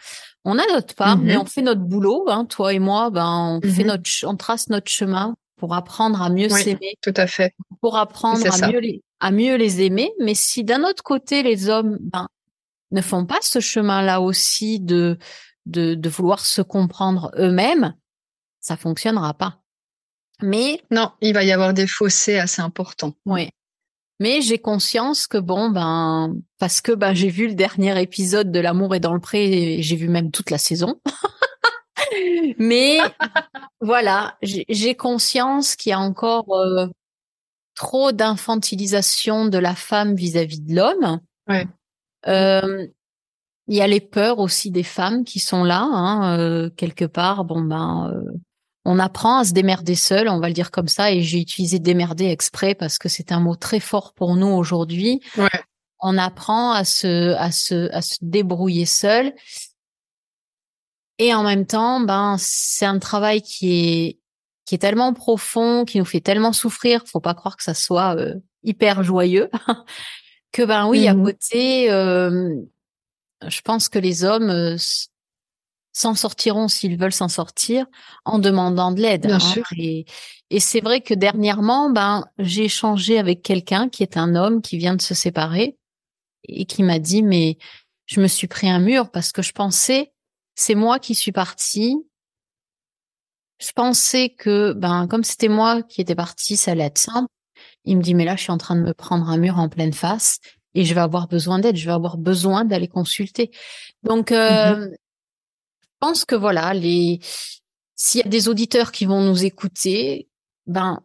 [0.44, 1.40] On a notre part, mais mm-hmm.
[1.40, 2.24] on fait notre boulot.
[2.28, 3.86] Hein, toi et moi, ben on fait mm-hmm.
[3.86, 6.96] notre, on trace notre chemin pour apprendre à mieux s'aimer.
[7.00, 7.54] Tout à fait.
[7.80, 10.12] Pour apprendre à mieux les, à mieux les aimer.
[10.18, 12.26] Mais si d'un autre côté les hommes, ben
[12.92, 15.18] ne font pas ce chemin-là aussi de,
[15.66, 17.94] de, de vouloir se comprendre eux-mêmes,
[18.60, 19.58] ça fonctionnera pas.
[20.40, 23.14] Mais non, il va y avoir des fossés assez importants.
[23.26, 23.50] Oui.
[24.20, 28.60] Mais j'ai conscience que bon ben parce que ben j'ai vu le dernier épisode de
[28.60, 31.00] L'amour est dans le pré, j'ai vu même toute la saison.
[32.58, 32.98] Mais
[33.80, 36.86] voilà, j'ai conscience qu'il y a encore euh,
[37.74, 41.20] trop d'infantilisation de la femme vis-à-vis de l'homme.
[41.48, 41.66] Ouais.
[42.28, 42.86] Euh,
[43.68, 47.44] il y a les peurs aussi des femmes qui sont là, hein, euh, quelque part.
[47.44, 48.32] Bon ben, euh,
[48.84, 51.12] on apprend à se démerder seul, on va le dire comme ça.
[51.12, 55.20] Et j'ai utilisé démerder exprès parce que c'est un mot très fort pour nous aujourd'hui.
[55.36, 55.48] Ouais.
[56.00, 59.32] On apprend à se, à se, à se débrouiller seul.
[61.18, 64.18] Et en même temps, ben, c'est un travail qui est,
[64.64, 67.04] qui est tellement profond, qui nous fait tellement souffrir.
[67.06, 68.16] Faut pas croire que ça soit
[68.64, 69.48] hyper joyeux.
[70.52, 72.54] que ben oui, à mmh côté, euh,
[73.46, 74.76] je pense que les hommes euh,
[75.92, 77.86] s'en sortiront s'ils veulent s'en sortir
[78.24, 79.26] en demandant de l'aide.
[79.26, 79.64] Bien hein, sûr.
[79.76, 80.06] Et,
[80.50, 84.78] et c'est vrai que dernièrement, ben j'ai échangé avec quelqu'un qui est un homme qui
[84.78, 85.76] vient de se séparer
[86.44, 87.58] et qui m'a dit mais
[88.06, 90.12] je me suis pris un mur parce que je pensais
[90.54, 91.96] c'est moi qui suis partie.
[93.58, 97.28] Je pensais que ben comme c'était moi qui étais partie, ça allait être simple.
[97.84, 99.68] Il me dit mais là je suis en train de me prendre un mur en
[99.68, 100.38] pleine face
[100.74, 103.50] et je vais avoir besoin d'aide, je vais avoir besoin d'aller consulter.
[104.02, 104.96] Donc euh, mmh
[106.02, 107.20] je pense que voilà les
[107.94, 110.28] s'il y a des auditeurs qui vont nous écouter,
[110.66, 111.00] ben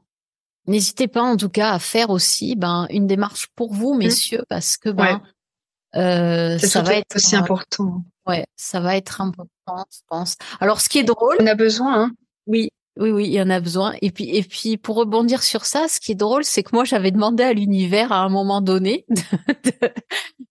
[0.66, 3.98] n'hésitez pas en tout cas à faire aussi ben une démarche pour vous mmh.
[4.00, 5.22] messieurs parce que ben
[5.96, 8.04] euh, ça va être aussi important.
[8.26, 10.36] Ouais, ça va être important, je pense.
[10.60, 11.38] Alors, ce qui est drôle.
[11.40, 12.12] On a besoin, hein.
[12.46, 12.70] Oui,
[13.00, 13.96] oui, oui, il y en a besoin.
[14.02, 16.84] Et puis, et puis, pour rebondir sur ça, ce qui est drôle, c'est que moi,
[16.84, 19.72] j'avais demandé à l'univers à un moment donné de,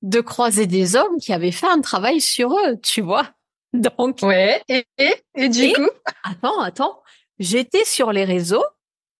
[0.02, 3.30] de, croiser des hommes qui avaient fait un travail sur eux, tu vois.
[3.72, 4.18] Donc.
[4.22, 4.62] Ouais.
[4.68, 4.86] Et,
[5.34, 5.88] et, du coup.
[6.22, 7.02] Attends, attends.
[7.38, 8.64] J'étais sur les réseaux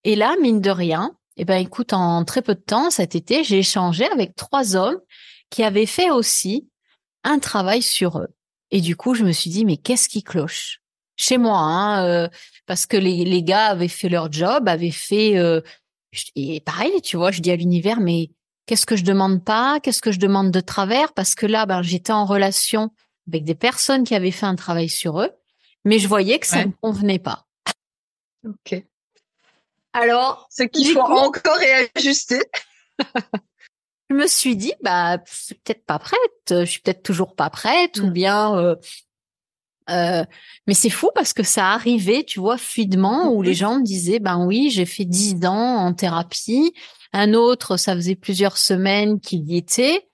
[0.04, 3.42] et là, mine de rien, eh ben, écoute, en très peu de temps, cet été,
[3.42, 5.00] j'ai échangé avec trois hommes
[5.50, 6.68] qui avaient fait aussi
[7.24, 8.28] un travail sur eux.
[8.70, 10.80] Et du coup, je me suis dit, mais qu'est-ce qui cloche?
[11.16, 12.28] Chez moi hein, euh,
[12.66, 15.36] Parce que les, les gars avaient fait leur job, avaient fait...
[15.38, 15.60] Euh,
[16.34, 18.30] et pareil, tu vois, je dis à l'univers, mais
[18.66, 21.12] qu'est-ce que je demande pas Qu'est-ce que je demande de travers?
[21.12, 22.90] Parce que là, ben, j'étais en relation
[23.28, 25.30] avec des personnes qui avaient fait un travail sur eux,
[25.84, 27.46] mais je voyais que ça ne convenait pas.
[28.44, 28.82] Ok.
[29.92, 32.40] Alors, ce qu'il faut encore réajuster.
[34.10, 37.98] je me suis dit bah c'est peut-être pas prête, je suis peut-être toujours pas prête
[37.98, 38.12] ou mmh.
[38.12, 38.76] bien euh,
[39.90, 40.24] euh,
[40.66, 43.54] mais c'est fou parce que ça arrivait, tu vois, fluidement où les mmh.
[43.54, 46.72] gens me disaient ben oui, j'ai fait dix ans en thérapie,
[47.12, 50.08] un autre ça faisait plusieurs semaines qu'il y était,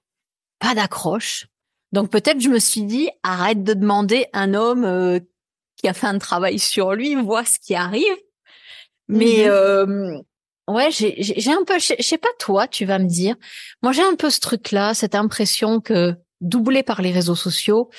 [0.59, 1.47] pas d'accroche.
[1.93, 5.21] Donc peut-être je me suis dit arrête de demander un homme euh,
[5.77, 8.17] qui a fait un travail sur lui, vois ce qui arrive.
[9.09, 10.23] Mais mmh
[10.69, 13.35] Ouais, j'ai un peu, je sais pas toi, tu vas me dire.
[13.83, 17.91] Moi, j'ai un peu ce truc-là, cette impression que doublé par les réseaux sociaux,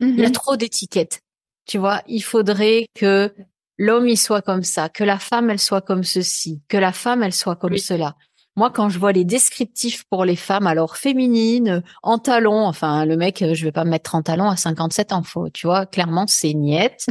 [0.00, 1.20] il y a mmh trop d'étiquettes.
[1.66, 3.34] Tu vois, il faudrait que
[3.76, 7.22] l'homme il soit comme ça, que la femme elle soit comme ceci, que la femme
[7.22, 8.16] elle soit comme cela.
[8.56, 13.16] Moi, quand je vois les descriptifs pour les femmes, alors féminines, en talons, enfin le
[13.16, 16.26] mec, je vais pas me mettre en talons à 57 ans, faut, tu vois, clairement
[16.26, 17.06] c'est niette.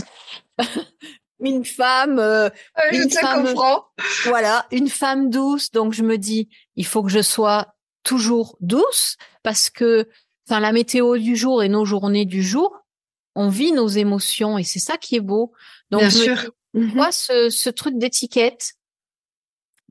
[1.40, 2.50] une femme, euh,
[2.92, 3.54] une femme,
[4.26, 5.72] voilà, une femme douce.
[5.72, 10.10] Donc je me dis, il faut que je sois toujours douce parce que,
[10.48, 12.76] enfin, la météo du jour et nos journées du jour,
[13.36, 15.52] on vit nos émotions et c'est ça qui est beau.
[15.92, 16.52] Donc Bien sûr.
[16.74, 17.12] Moi, mm-hmm.
[17.12, 18.74] ce, ce truc d'étiquette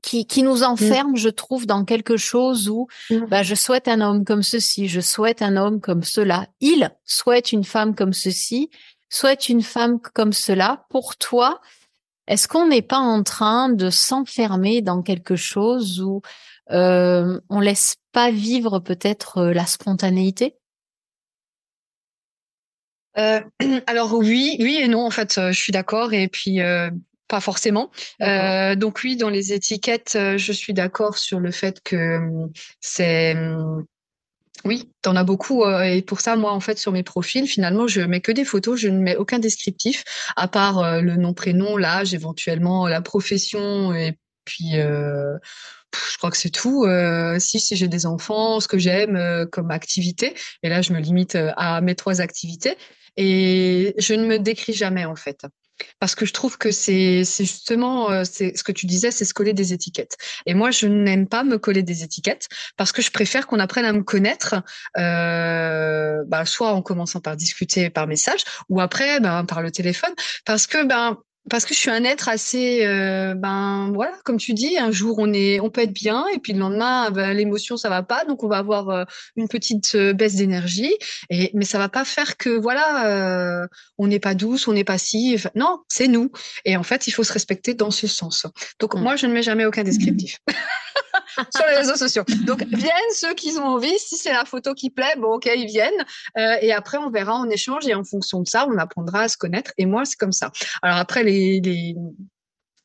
[0.03, 1.17] qui, qui nous enferme, mm.
[1.17, 3.25] je trouve, dans quelque chose où mm.
[3.25, 7.51] bah, je souhaite un homme comme ceci, je souhaite un homme comme cela, il souhaite
[7.51, 8.69] une femme comme ceci,
[9.09, 11.61] soit une femme comme cela, pour toi,
[12.27, 16.21] est-ce qu'on n'est pas en train de s'enfermer dans quelque chose où
[16.71, 20.55] euh, on laisse pas vivre peut-être euh, la spontanéité?
[23.17, 23.41] Euh,
[23.87, 25.05] Alors oui, oui et non.
[25.05, 26.13] En fait, je suis d'accord.
[26.13, 26.59] Et puis
[27.27, 27.91] pas forcément.
[28.19, 32.19] donc oui, dans les étiquettes, je suis d'accord sur le fait que
[32.79, 33.35] c'est
[34.65, 35.63] oui, t'en as beaucoup.
[35.63, 38.45] Euh, et pour ça, moi, en fait, sur mes profils, finalement, je mets que des
[38.45, 38.79] photos.
[38.79, 40.03] Je ne mets aucun descriptif,
[40.35, 44.17] à part euh, le nom, prénom, l'âge, éventuellement la profession, et
[44.47, 45.37] puis euh,
[46.11, 46.85] je crois que c'est tout.
[47.39, 50.33] si si j'ai des enfants, ce que j'aime comme activité,
[50.63, 52.77] et là, je me limite à mes trois activités.
[53.19, 55.47] Et je ne me décris jamais, en fait
[55.99, 59.53] parce que je trouve que c'est justement euh, ce que tu disais, c'est se coller
[59.53, 60.17] des étiquettes.
[60.45, 63.85] Et moi, je n'aime pas me coller des étiquettes parce que je préfère qu'on apprenne
[63.85, 64.55] à me connaître,
[64.97, 70.13] euh, bah, soit en commençant par discuter par message ou après ben, par le téléphone,
[70.45, 71.17] parce que ben
[71.49, 75.17] parce que je suis un être assez, euh, ben voilà, comme tu dis, un jour
[75.19, 78.25] on est, on peut être bien, et puis le lendemain, ben, l'émotion ça va pas,
[78.25, 79.03] donc on va avoir euh,
[79.35, 80.95] une petite euh, baisse d'énergie,
[81.29, 83.67] et mais ça va pas faire que voilà,
[83.97, 86.31] on n'est pas douce, on n'est pas si, non, c'est nous,
[86.65, 88.45] et en fait il faut se respecter dans ce sens.
[88.79, 88.99] Donc mm.
[88.99, 90.39] moi je ne mets jamais aucun descriptif.
[91.55, 92.23] sur les réseaux sociaux.
[92.45, 93.97] Donc viennent ceux qui ont envie.
[93.99, 96.05] Si c'est la photo qui plaît, bon ok ils viennent.
[96.37, 99.27] Euh, et après on verra en échange et en fonction de ça on apprendra à
[99.27, 99.71] se connaître.
[99.77, 100.51] Et moi c'est comme ça.
[100.81, 101.95] Alors après les, les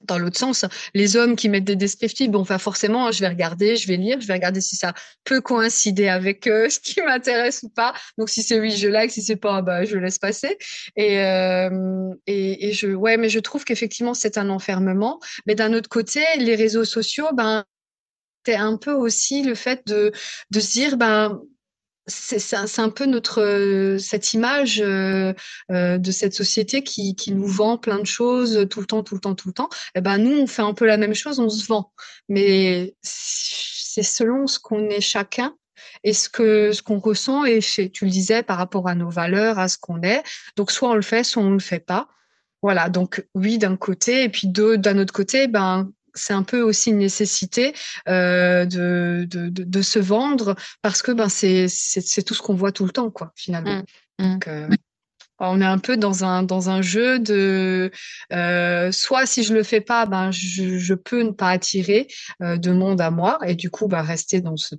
[0.04, 3.76] dans l'autre sens, les hommes qui mettent des descriptifs, bon, enfin forcément, je vais regarder,
[3.76, 4.94] je vais lire, je vais regarder si ça
[5.24, 7.94] peut coïncider avec ce qui m'intéresse ou pas.
[8.18, 10.58] Donc si c'est oui, je like, si c'est pas, bah je laisse passer.
[10.96, 15.20] Et, euh, et, et je, ouais, mais je trouve qu'effectivement c'est un enfermement.
[15.46, 17.64] Mais d'un autre côté, les réseaux sociaux, ben
[18.46, 20.12] c'est un peu aussi le fait de,
[20.50, 21.40] de se dire, ben,
[22.08, 25.32] c'est un, peu notre euh, cette image euh,
[25.70, 29.14] euh, de cette société qui, qui nous vend plein de choses tout le temps, tout
[29.14, 29.68] le temps, tout le temps.
[29.94, 31.92] Et eh ben nous, on fait un peu la même chose, on se vend,
[32.28, 35.54] mais c'est selon ce qu'on est chacun
[36.02, 39.58] et ce que ce qu'on ressent et tu le disais par rapport à nos valeurs,
[39.58, 40.22] à ce qu'on est.
[40.56, 42.08] Donc soit on le fait, soit on le fait pas.
[42.62, 46.90] Voilà, donc oui d'un côté et puis d'un autre côté, ben c'est un peu aussi
[46.90, 47.74] une nécessité
[48.08, 52.72] euh, de, de, de, se vendre parce que ben c'est c'est tout ce qu'on voit
[52.72, 53.82] tout le temps quoi finalement.
[54.18, 54.22] Mmh.
[54.22, 54.68] Donc, euh,
[55.50, 57.90] on est un peu dans un jeu de
[58.32, 62.06] euh, soit si je le fais pas, ben je, peux ne pas attirer
[62.42, 64.74] euh, de monde à moi et du coup bah rester dans ce,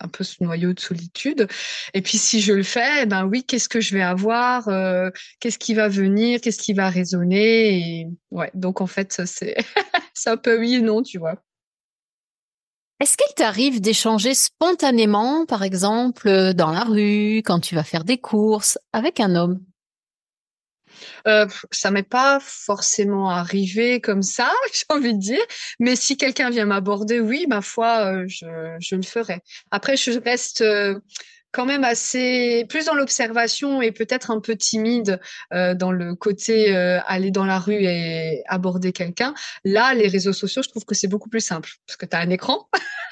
[0.00, 1.46] un peu ce noyau de solitude.
[1.94, 5.58] Et puis si je le fais, ben oui, qu'est-ce que je vais avoir, euh, qu'est-ce
[5.58, 8.08] qui va venir, qu'est-ce qui va résonner.
[8.54, 9.56] Donc en fait c'est
[10.14, 11.36] c'est un peu oui et non, tu vois.
[13.00, 18.18] Est-ce qu'il t'arrive d'échanger spontanément, par exemple, dans la rue, quand tu vas faire des
[18.18, 19.60] courses, avec un homme?
[21.26, 25.44] Euh, ça m'est pas forcément arrivé comme ça, j'ai envie de dire.
[25.80, 28.46] Mais si quelqu'un vient m'aborder, oui, ma foi, euh, je,
[28.78, 29.40] je, le ferai.
[29.70, 30.98] Après, je reste euh,
[31.54, 35.20] quand même assez plus dans l'observation et peut-être un peu timide
[35.52, 39.34] euh, dans le côté euh, aller dans la rue et aborder quelqu'un.
[39.64, 42.20] Là, les réseaux sociaux, je trouve que c'est beaucoup plus simple parce que tu as
[42.20, 42.68] un écran.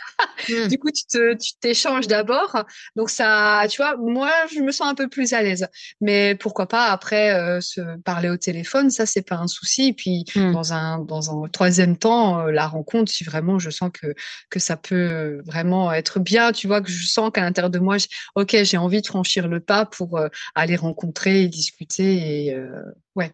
[0.49, 0.69] Mmh.
[0.69, 2.65] Du coup, tu te, tu t'échanges d'abord.
[2.97, 5.67] Donc ça, tu vois, moi, je me sens un peu plus à l'aise.
[6.01, 9.89] Mais pourquoi pas après euh, se parler au téléphone, ça c'est pas un souci.
[9.89, 10.53] Et puis mmh.
[10.53, 14.15] dans un dans un troisième temps, euh, la rencontre, si vraiment je sens que
[14.51, 17.97] que ça peut vraiment être bien, tu vois, que je sens qu'à l'intérieur de moi,
[18.35, 22.57] ok, j'ai envie de franchir le pas pour euh, aller rencontrer et discuter et
[23.17, 23.33] ouais.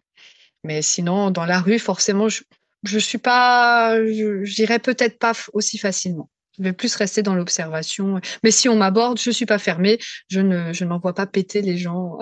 [0.63, 2.43] Mais sinon, dans la rue, forcément, je
[2.83, 3.97] je suis pas,
[4.43, 6.29] j'irai peut-être pas aussi facilement.
[6.59, 8.19] Je vais plus rester dans l'observation.
[8.43, 9.97] Mais si on m'aborde, je suis pas fermée.
[10.29, 12.19] Je ne, je n'envoie pas péter les gens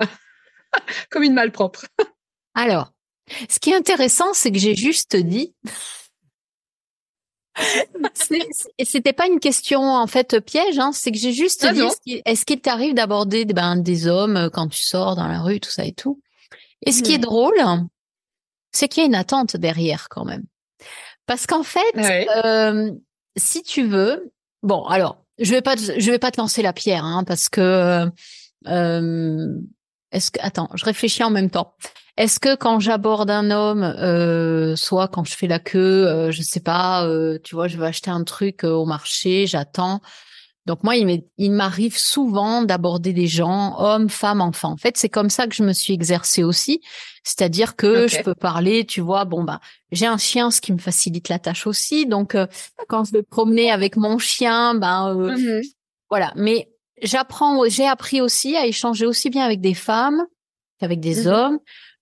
[1.10, 1.86] comme une malpropre.
[2.54, 2.92] Alors,
[3.48, 5.54] ce qui est intéressant, c'est que j'ai juste dit.
[8.84, 10.92] C'était pas une question en fait piège, hein.
[10.92, 14.68] c'est que j'ai juste ah dit est-ce qu'il t'arrive d'aborder ben, des hommes euh, quand
[14.68, 16.20] tu sors dans la rue, tout ça et tout.
[16.86, 17.60] Et ce qui est drôle,
[18.70, 20.44] c'est qu'il y a une attente derrière quand même,
[21.26, 21.96] parce qu'en fait,
[22.44, 22.92] euh,
[23.38, 24.32] si tu veux,
[24.62, 28.10] bon, alors, je vais pas, je vais pas te lancer la pierre, hein, parce que,
[28.66, 29.58] euh,
[30.12, 31.74] est-ce que, attends, je réfléchis en même temps.
[32.16, 36.42] Est-ce que quand j'aborde un homme, euh, soit quand je fais la queue, euh, je
[36.42, 40.00] sais pas, euh, tu vois, je veux acheter un truc au marché, j'attends,
[40.68, 44.72] donc moi, il m'arrive souvent d'aborder des gens, hommes, femmes, enfants.
[44.72, 46.82] En fait, c'est comme ça que je me suis exercée aussi.
[47.24, 49.60] C'est-à-dire que je peux parler, tu vois, bon bah
[49.92, 52.04] j'ai un chien, ce qui me facilite la tâche aussi.
[52.04, 52.46] Donc euh,
[52.86, 55.62] quand je vais promener avec mon chien, ben euh, mmh
[56.10, 56.34] voilà.
[56.36, 60.22] Mais j'apprends, j'ai appris aussi à échanger aussi bien avec des femmes
[60.78, 61.58] qu'avec des mmh hommes.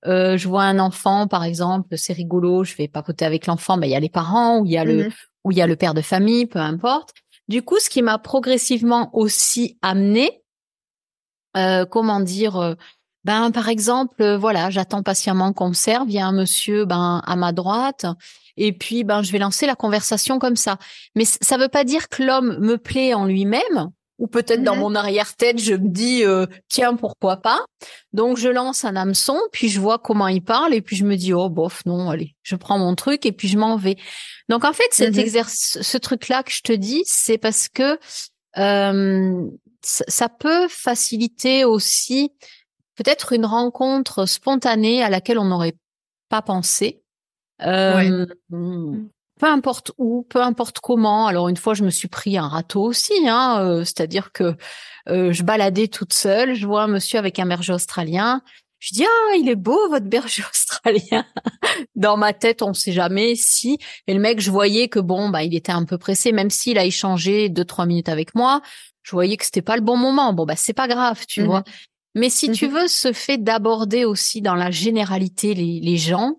[0.07, 3.87] Euh, je vois un enfant, par exemple, c'est rigolo, je vais papoter avec l'enfant, mais
[3.89, 5.12] il y a les parents ou il y a le mmh
[5.47, 7.14] ou il y a le père de famille, peu importe.
[7.49, 10.42] Du coup, ce qui m'a progressivement aussi amené,
[11.57, 12.74] euh, comment dire, euh,
[13.24, 16.09] ben par exemple, euh, voilà, j'attends patiemment qu'on me serve.
[16.09, 18.07] Il y a un monsieur ben à ma droite,
[18.57, 20.78] et puis ben je vais lancer la conversation comme ça.
[21.14, 24.77] Mais ça ne veut pas dire que l'homme me plaît en lui-même ou peut-être dans
[24.77, 27.64] mon arrière-tête, je me dis euh, tiens pourquoi pas.
[28.12, 31.17] Donc je lance un hameçon, puis je vois comment il parle et puis je me
[31.17, 33.97] dis oh bof non allez, je prends mon truc et puis je m'en vais.
[34.49, 37.99] Donc en fait cet mmh exercice, ce truc-là que je te dis, c'est parce que
[38.57, 39.47] euh,
[39.83, 42.33] ça peut faciliter aussi
[42.97, 45.77] peut-être une rencontre spontanée à laquelle on n'aurait
[46.31, 47.03] pas pensé.
[47.62, 49.09] Euh, mmh
[49.39, 51.26] peu importe où, peu importe comment.
[51.26, 54.57] Alors une fois, je me suis pris un râteau aussi, hein, euh, c'est-à-dire que
[55.09, 58.43] euh, je baladais toute seule, je vois un monsieur avec un berger australien.
[58.78, 61.24] Je dis ah il est beau votre berger australien.
[61.95, 63.78] Dans ma tête on ne sait jamais si.
[64.07, 66.78] Et le mec je voyais que bon bah il était un peu pressé même s'il
[66.78, 68.61] a échangé deux trois minutes avec moi.
[69.03, 70.32] Je voyais que c'était pas le bon moment.
[70.32, 71.64] Bon bah c'est pas grave tu mmh vois.
[72.14, 76.37] Mais si tu mmh veux ce fait d'aborder aussi dans la généralité les, les gens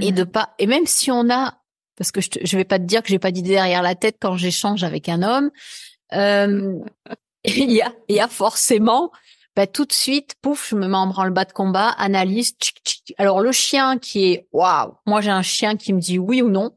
[0.00, 1.61] et de pas et même si on a
[1.96, 4.16] parce que je, je vais pas te dire que j'ai pas d'idée derrière la tête
[4.20, 5.50] quand j'échange avec un homme.
[6.12, 6.78] Euh,
[7.44, 9.10] il y a, il y a forcément,
[9.56, 12.54] bah, tout de suite, pouf, je me mets en branle-bas de combat, analyse.
[13.18, 16.50] Alors le chien qui est, waouh, moi j'ai un chien qui me dit oui ou
[16.50, 16.76] non.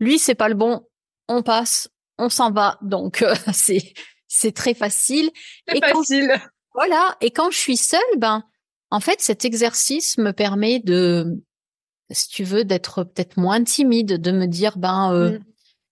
[0.00, 0.86] Lui c'est pas le bon,
[1.28, 1.88] on passe,
[2.18, 2.78] on s'en va.
[2.82, 3.94] Donc euh, c'est
[4.26, 5.30] c'est très facile.
[5.68, 6.40] C'est facile.
[6.74, 7.16] voilà.
[7.20, 8.44] Et quand je suis seule, ben
[8.90, 11.42] en fait cet exercice me permet de
[12.12, 15.44] si tu veux, d'être peut-être moins timide, de me dire, ben, euh, mmh.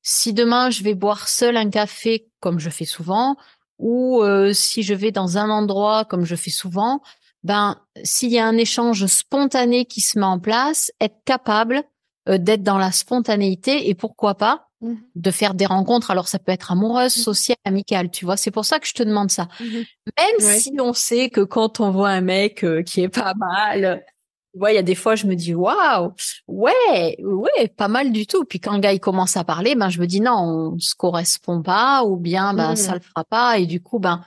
[0.03, 3.37] si demain je vais boire seul un café, comme je fais souvent,
[3.79, 7.01] ou euh, si je vais dans un endroit, comme je fais souvent,
[7.43, 11.83] ben, s'il y a un échange spontané qui se met en place, être capable
[12.29, 14.95] euh, d'être dans la spontanéité et pourquoi pas mmh.
[15.14, 16.11] de faire des rencontres.
[16.11, 17.21] Alors, ça peut être amoureuse, mmh.
[17.21, 18.37] sociale, amicale, tu vois.
[18.37, 19.49] C'est pour ça que je te demande ça.
[19.61, 24.05] Même si on sait que quand on voit un mec qui est pas mal,
[24.53, 26.12] tu vois, il y a des fois, je me dis, waouh,
[26.48, 28.44] ouais, ouais, pas mal du tout.
[28.44, 30.94] Puis quand le gars, il commence à parler, ben, je me dis, non, on se
[30.94, 33.59] correspond pas, ou bien, ben, ça le fera pas.
[33.59, 34.24] Et du coup, ben,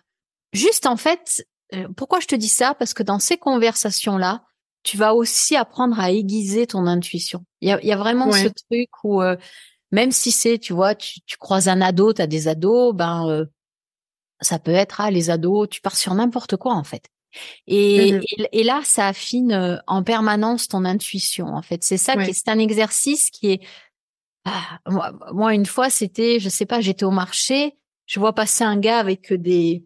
[0.53, 2.74] juste, en fait, euh, pourquoi je te dis ça?
[2.74, 4.43] Parce que dans ces conversations-là,
[4.84, 7.43] tu vas aussi apprendre à aiguiser ton intuition.
[7.61, 9.36] Il y a, y a, vraiment ce truc où euh,
[9.91, 13.28] même si c'est, tu vois, tu, tu croises un ado, tu as des ados, ben
[13.30, 13.45] euh,
[14.41, 17.05] ça peut être ah les ados, tu pars sur n'importe quoi en fait.
[17.67, 18.21] Et, mmh
[18.51, 21.47] et, là, ça affine euh, en permanence ton intuition.
[21.47, 23.61] En fait, c'est ça qui c'est un exercice qui est.
[24.45, 28.63] Ah, moi, moi, une fois, c'était, je sais pas, j'étais au marché, je vois passer
[28.63, 29.86] un gars avec des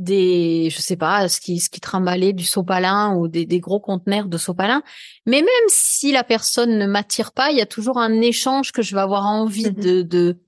[0.00, 3.80] des, je sais pas, ce qui, ce qui trimballait du sopalin ou des, des gros
[3.80, 4.82] conteneurs de sopalin.
[5.26, 8.80] Mais même si la personne ne m'attire pas, il y a toujours un échange que
[8.80, 10.38] je vais avoir envie mmh de, de,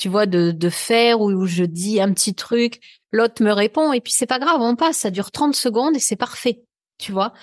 [0.00, 2.80] tu vois, de, de faire où je dis un petit truc,
[3.12, 5.98] l'autre me répond et puis c'est pas grave, on passe, ça dure 30 secondes et
[6.00, 6.62] c'est parfait,
[6.96, 7.34] tu vois.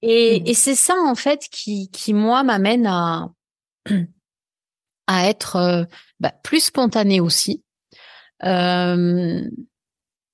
[0.00, 3.28] Et, mmh et c'est ça en fait qui, qui moi m'amène à,
[5.08, 5.84] à être euh,
[6.20, 7.62] bah, plus spontané aussi.
[8.44, 9.42] Euh,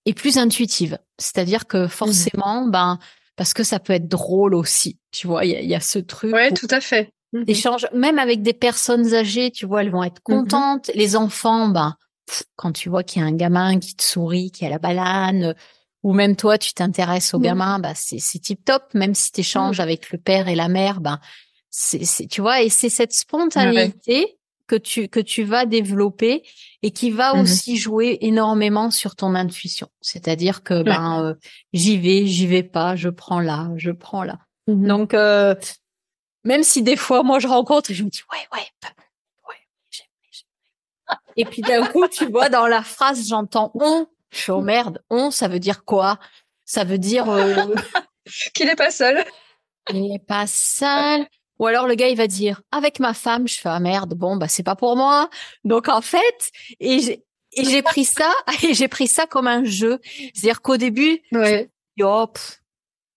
[0.04, 1.00] et plus intuitive.
[1.18, 1.88] C'est-à-dire que mmh.
[1.88, 3.00] forcément, ben,
[3.34, 5.00] parce que ça peut être drôle aussi.
[5.10, 6.32] Tu vois, il y, a, ce truc.
[6.32, 7.10] Ouais, tout à fait.
[7.36, 10.90] Mmh Échange, même avec des personnes âgées, tu vois, elles vont être mmh contentes.
[10.94, 11.96] Les enfants, ben,
[12.56, 15.54] quand tu vois qu'il y a un gamin qui te sourit, qui a la banane,
[16.02, 18.82] ou même toi, tu t'intéresses au gamin, ben, c'est, c'est tip top.
[18.94, 21.18] Même si tu échanges avec le père et la mère, ben,
[21.70, 26.42] c'est, c'est, tu vois, et c'est cette spontanéité que tu que tu vas développer
[26.82, 29.88] et qui va mmh aussi jouer énormément sur ton intuition.
[30.00, 31.34] C'est-à-dire que ben euh,
[31.72, 34.38] j'y vais, j'y vais pas, je prends là, je prends là.
[34.66, 35.54] Donc euh,
[36.46, 38.66] même si des fois moi je rencontre et je me dis ouais ouais
[39.48, 39.54] ouais
[39.90, 44.62] j'aime et puis d'un coup tu vois dans la phrase j'entends on je suis oh
[44.62, 46.18] merde on ça veut dire quoi?
[46.64, 47.74] Ça veut dire euh...
[48.54, 49.24] qu'il n'est pas seul
[49.92, 51.26] il n'est pas seul
[51.58, 54.36] ou alors le gars il va dire avec ma femme, je fais ah merde, bon
[54.36, 55.30] bah c'est pas pour moi.
[55.64, 58.30] Donc en fait, et j'ai et j'ai pris ça
[58.62, 59.98] et j'ai pris ça comme un jeu.
[60.34, 61.70] C'est-à-dire qu'au début, ouais.
[62.00, 62.38] hop,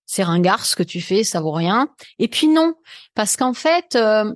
[0.10, 1.88] c'est ringard ce que tu fais, ça vaut rien.
[2.18, 2.74] Et puis non,
[3.14, 4.34] parce qu'en fait, euh,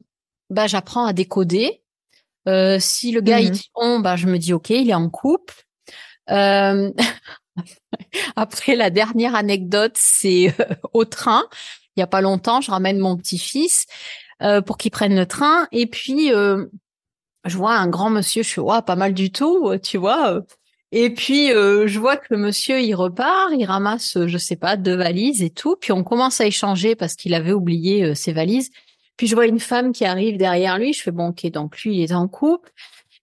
[0.52, 1.82] bah j'apprends à décoder.
[2.48, 4.94] Euh, si le gars il mmh dit on, bah je me dis ok, il est
[4.94, 5.66] en couple.
[6.30, 6.92] Euh...
[8.36, 10.56] Après la dernière anecdote, c'est
[10.94, 11.44] au train
[11.96, 13.88] il y a pas longtemps, je ramène mon petit-fils
[14.44, 16.66] euh, pour qu'il prenne le train et puis euh,
[17.46, 20.42] je vois un grand monsieur, je suis ouais, pas mal du tout, tu vois.
[20.96, 24.96] Et puis je vois que le monsieur il repart, il ramasse je sais pas deux
[24.96, 28.70] valises et tout, puis on commence à échanger parce qu'il avait oublié ses valises.
[29.18, 31.98] Puis je vois une femme qui arrive derrière lui, je fais bon OK, donc lui
[31.98, 32.72] il est en couple.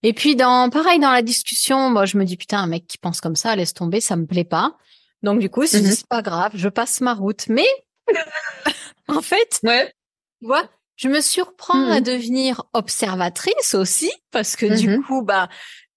[0.03, 2.97] Et puis dans pareil dans la discussion, moi je me dis putain un mec qui
[2.97, 4.75] pense comme ça, laisse tomber, ça me plaît pas.
[5.23, 7.47] Donc du coup, c'est mmh pas grave, je passe ma route.
[7.47, 7.67] Mais
[9.07, 9.93] en fait, ouais.
[10.39, 12.03] tu vois, je me surprends à mmh.
[12.03, 15.49] devenir observatrice aussi parce que du mmh coup, bah,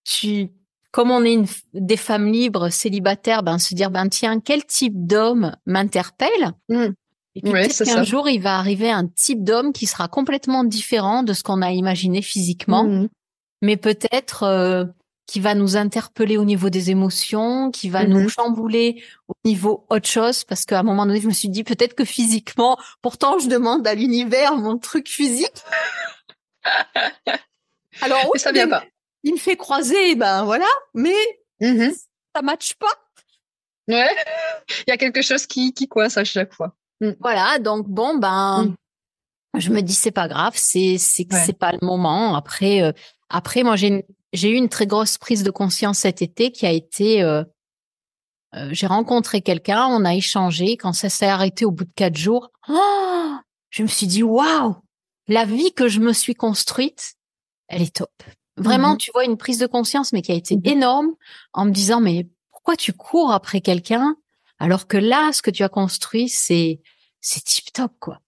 [0.05, 0.51] tu,
[0.95, 4.95] comme on est une, des femmes libres, célibataires, ben se dire, ben tiens, quel type
[4.95, 6.53] d'homme m'interpelle?
[6.69, 6.85] Mmh.
[7.35, 11.25] Et puis peut-être qu'un jour, il va arriver un type d'homme qui sera complètement différent
[11.25, 13.09] de ce qu'on a imaginé physiquement,
[13.61, 14.85] mais peut-être euh,
[15.27, 18.29] qui va nous interpeller au niveau des émotions, qui va nous mhm.
[18.29, 21.95] chambouler au niveau autre chose, parce qu'à un moment donné, je me suis dit peut-être
[21.95, 25.65] que physiquement, pourtant je demande à l'univers mon truc physique.
[28.01, 28.85] Alors oui, ça vient pas.
[29.25, 31.17] Il me fait croiser, ben voilà, mais
[31.61, 31.93] mhm.
[32.35, 32.93] ça matche pas.
[33.89, 34.09] Ouais,
[34.87, 36.75] il y a quelque chose qui, qui coince à chaque fois.
[37.01, 37.11] Mm.
[37.21, 38.65] Voilà, donc bon ben,
[39.55, 39.61] mm.
[39.61, 42.35] je me dis c'est pas grave, c'est c'est c'est pas le moment.
[42.35, 42.93] Après euh,
[43.29, 44.03] après moi j'ai une
[44.33, 47.45] j'ai eu une très grosse prise de conscience cet été qui a été euh,
[48.55, 50.77] euh, j'ai rencontré quelqu'un, on a échangé.
[50.77, 53.37] Quand ça s'est arrêté au bout de quatre jours, oh,
[53.71, 54.77] je me suis dit waouh,
[55.29, 57.15] la vie que je me suis construite,
[57.69, 58.13] elle est top.
[58.57, 58.99] Vraiment, mm-hmm.
[58.99, 60.71] tu vois, une prise de conscience, mais qui a été mm-hmm.
[60.71, 61.11] énorme,
[61.53, 64.17] en me disant mais pourquoi tu cours après quelqu'un
[64.59, 66.81] alors que là, ce que tu as construit, c'est
[67.21, 68.21] c'est tip top quoi.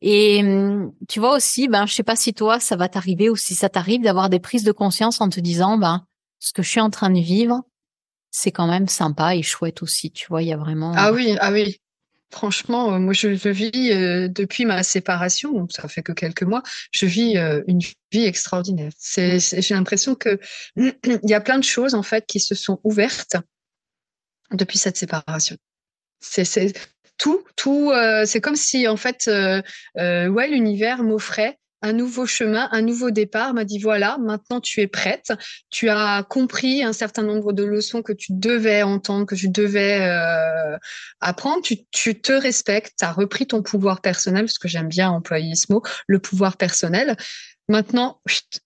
[0.00, 3.36] Et hum, tu vois aussi, ben, je sais pas si toi, ça va t'arriver ou
[3.36, 6.06] si ça t'arrive d'avoir des prises de conscience en te disant, ben,
[6.38, 7.62] ce que je suis en train de vivre,
[8.30, 10.10] c'est quand même sympa et chouette aussi.
[10.10, 10.92] Tu vois, il y a vraiment.
[10.96, 11.80] Ah oui, ah oui.
[12.32, 16.62] Franchement, euh, moi, je, vis euh, depuis ma séparation, donc ça fait que quelques mois,
[16.92, 17.80] je vis euh, une
[18.12, 18.92] vie extraordinaire.
[19.16, 20.38] J'ai l'impression que
[20.76, 23.36] il y a plein de choses en fait qui se sont ouvertes
[24.52, 25.56] depuis cette séparation.
[26.20, 26.72] C'est, c'est
[27.20, 27.92] tout, tout.
[27.92, 29.62] Euh, c'est comme si en fait, euh,
[29.98, 34.80] euh, ouais, l'univers m'offrait un nouveau chemin, un nouveau départ, m'a dit voilà, maintenant tu
[34.80, 35.32] es prête,
[35.70, 40.00] tu as compris un certain nombre de leçons que tu devais entendre, que tu devais
[40.02, 40.76] euh,
[41.20, 45.10] apprendre, tu, tu, te respectes, tu as repris ton pouvoir personnel, parce que j'aime bien
[45.10, 47.16] employer ce mot, le pouvoir personnel.
[47.68, 48.20] Maintenant,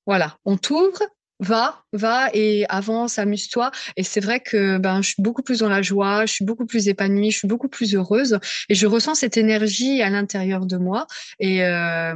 [0.06, 1.02] voilà, on t'ouvre,
[1.44, 3.70] va, va et avance, amuse-toi.
[3.96, 6.66] Et c'est vrai que ben je suis beaucoup plus dans la joie, je suis beaucoup
[6.66, 8.38] plus épanouie, je suis beaucoup plus heureuse
[8.68, 11.06] et je ressens cette énergie à l'intérieur de moi.
[11.38, 12.14] Et euh,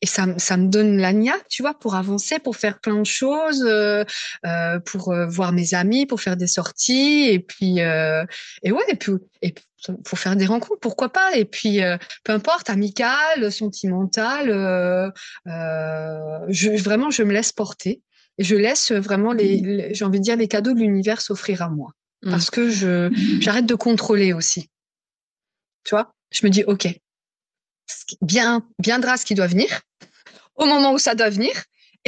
[0.00, 1.12] et ça, ça me donne la
[1.48, 4.04] tu vois, pour avancer, pour faire plein de choses, euh,
[4.46, 9.12] euh, pour voir mes amis, pour faire des sorties et puis et ouais et puis
[9.42, 9.54] et
[10.04, 11.36] pour faire des rencontres, pourquoi pas.
[11.36, 11.80] Et puis,
[12.24, 14.50] peu importe, amical, sentimental,
[15.46, 18.02] euh, je, vraiment, je me laisse porter
[18.38, 21.92] je laisse vraiment les, j'ai envie de dire, les cadeaux de l'univers s'offrir à moi.
[22.22, 22.30] Mm.
[22.30, 23.10] Parce que je,
[23.40, 24.68] j'arrête de contrôler aussi.
[25.84, 26.12] Tu vois?
[26.30, 26.86] Je me dis, OK,
[28.22, 29.80] bien, viendra ce qui doit venir,
[30.56, 31.52] au moment où ça doit venir.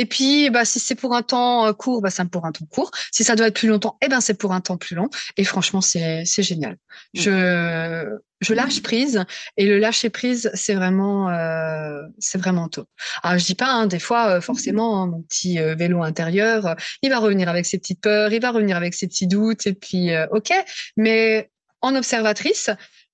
[0.00, 2.64] Et puis, bah, si c'est pour un temps euh, court, bah, c'est pour un temps
[2.64, 2.90] court.
[3.12, 5.10] Si ça doit être plus longtemps, eh ben, c'est pour un temps plus long.
[5.36, 6.78] Et franchement, c'est, c'est génial.
[7.14, 7.20] Mm.
[7.20, 9.22] Je, je lâche prise
[9.58, 12.88] et le lâcher prise c'est vraiment euh, c'est vraiment top.
[13.22, 16.66] Alors je dis pas hein, des fois euh, forcément hein, mon petit euh, vélo intérieur
[16.66, 19.66] euh, il va revenir avec ses petites peurs, il va revenir avec ses petits doutes
[19.66, 20.52] et puis ok
[20.96, 21.50] mais
[21.82, 22.70] en observatrice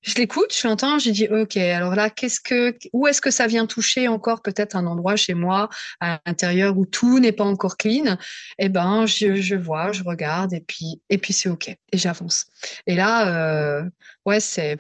[0.07, 3.47] je l'écoute, je l'entends, j'ai dit ok alors là qu'est-ce que où est-ce que ça
[3.49, 5.69] vient toucher encore peut-être un endroit chez moi
[6.01, 8.17] à l'intérieur où tout n'est pas encore clean?
[8.59, 12.47] Eh ben je, je vois, je regarde et puis et puis c'est ok et j'avance.
[12.87, 13.83] Et là
[14.25, 14.79] ouais c'est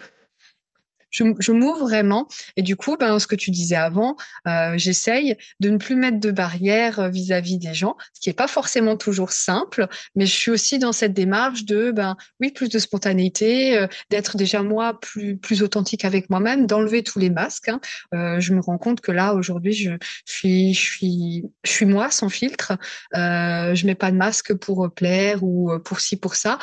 [1.16, 2.28] je, je m'ouvre vraiment.
[2.56, 6.20] Et du coup, ben, ce que tu disais avant, euh, j'essaye de ne plus mettre
[6.20, 10.34] de barrières euh, vis-à-vis des gens, ce qui est pas forcément toujours simple, mais je
[10.34, 15.00] suis aussi dans cette démarche de, ben, oui, plus de spontanéité, euh, d'être déjà moi
[15.00, 17.68] plus, plus authentique avec moi-même, d'enlever tous les masques.
[17.68, 17.80] Hein.
[18.14, 19.92] Euh, je me rends compte que là, aujourd'hui, je,
[20.26, 22.72] suis, je suis, je suis moi sans filtre.
[23.14, 26.58] Je mets pas de masque pour plaire ou pour ci, pour ça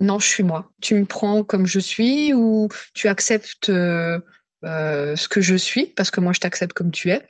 [0.00, 0.70] non, je suis moi.
[0.80, 4.20] Tu me prends comme je suis ou tu acceptes euh,
[4.64, 7.26] euh, ce que je suis parce que moi je t'accepte comme tu es?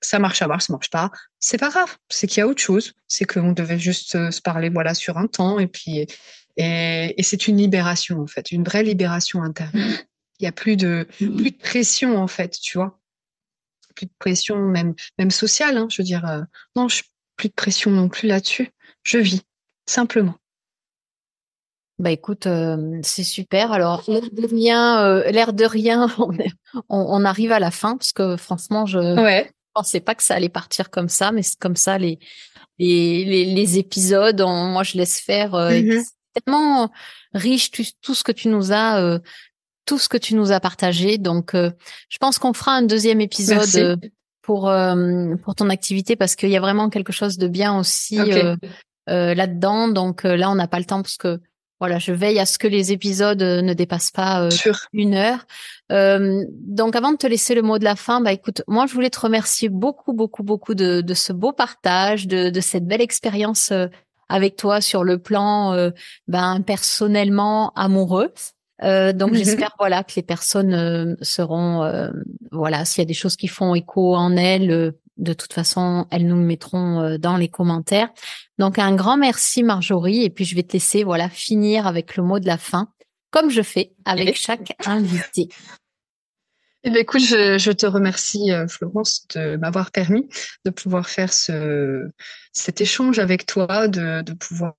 [0.00, 1.10] Ça marche à voir, ça marche pas.
[1.38, 1.96] C'est pas grave.
[2.10, 2.92] C'est qu'il y a autre chose.
[3.08, 6.06] C'est qu'on devait juste euh, se parler voilà sur un temps et puis
[6.56, 9.98] et, c'est une libération en fait, une vraie libération intérieure.
[10.40, 13.00] Il y a plus de plus de pression en fait, tu vois.
[13.94, 15.78] Plus de pression même même sociale.
[15.78, 16.44] Hein, je veux dire,
[16.76, 17.02] non, je,
[17.36, 18.70] plus de pression non plus là-dessus.
[19.04, 19.42] Je vis
[19.86, 20.34] simplement.
[22.00, 23.70] Bah écoute, euh, c'est super.
[23.70, 26.08] Alors l'air de rien, euh, l'air de rien,
[26.88, 29.50] on, arrive à la fin parce que franchement, je ouais.
[29.74, 32.18] pensais pas que ça allait partir comme ça, mais c'est comme ça les
[32.80, 34.40] les, les, épisodes.
[34.40, 35.54] moi, je laisse faire.
[35.54, 36.02] Euh, mm-hmm.
[36.02, 36.90] C'est tellement
[37.32, 39.20] riche tout, ce que tu nous as,
[39.86, 41.16] tout ce que tu nous as partagé.
[41.16, 44.00] Donc, je pense qu'on fera un deuxième épisode
[44.42, 44.62] pour
[45.44, 48.18] pour ton activité parce qu'il y a vraiment quelque chose de bien aussi
[49.06, 49.86] là-dedans.
[49.86, 51.40] Donc là, on n'a pas le temps parce que
[51.80, 54.50] voilà, je veille à ce que les épisodes euh, ne dépassent pas euh,
[54.92, 55.44] une heure.
[55.92, 58.94] Euh, donc, avant de te laisser le mot de la fin, bah écoute, moi je
[58.94, 63.02] voulais te remercier beaucoup, beaucoup, beaucoup de, de ce beau partage, de, de cette belle
[63.02, 63.72] expérience
[64.28, 65.90] avec toi sur le plan,
[66.28, 68.32] ben personnellement amoureux.
[68.82, 69.36] Euh, donc mm-hmm.
[69.36, 72.10] j'espère voilà que les personnes seront
[72.50, 76.26] voilà s'il y a des choses qui font écho en elles de toute façon, elles
[76.26, 78.08] nous le mettront euh, dans les commentaires.
[78.58, 82.22] Donc un grand merci Marjorie et puis je vais te laisser voilà finir avec le
[82.22, 82.88] mot de la fin
[83.30, 85.48] comme je fais avec chaque invité.
[86.84, 90.28] Eh bien, écoute, je, te remercie, euh, Florence, de m'avoir permis
[90.64, 92.08] de pouvoir faire ce,
[92.52, 94.74] cet échange avec toi, de, de pouvoir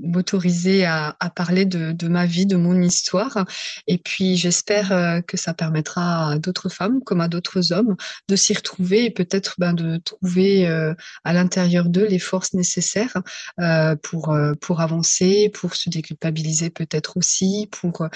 [0.00, 3.46] m'autoriser à, à, parler de, de, ma vie, de mon histoire.
[3.86, 7.96] Et puis j'espère euh, que ça permettra à d'autres femmes comme à d'autres hommes
[8.28, 13.16] de s'y retrouver et peut-être ben, de trouver euh, à l'intérieur d'eux les forces nécessaires
[13.60, 18.08] euh, pour, euh, pour avancer, pour se déculpabiliser peut-être aussi, pour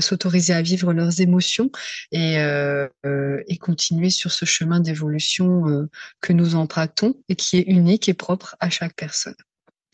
[0.00, 1.70] s'autoriser à vivre leurs émotions
[2.12, 5.88] et, et continuer sur ce chemin d'évolution
[6.20, 9.34] que nous empruntons et qui est unique et propre à chaque personne.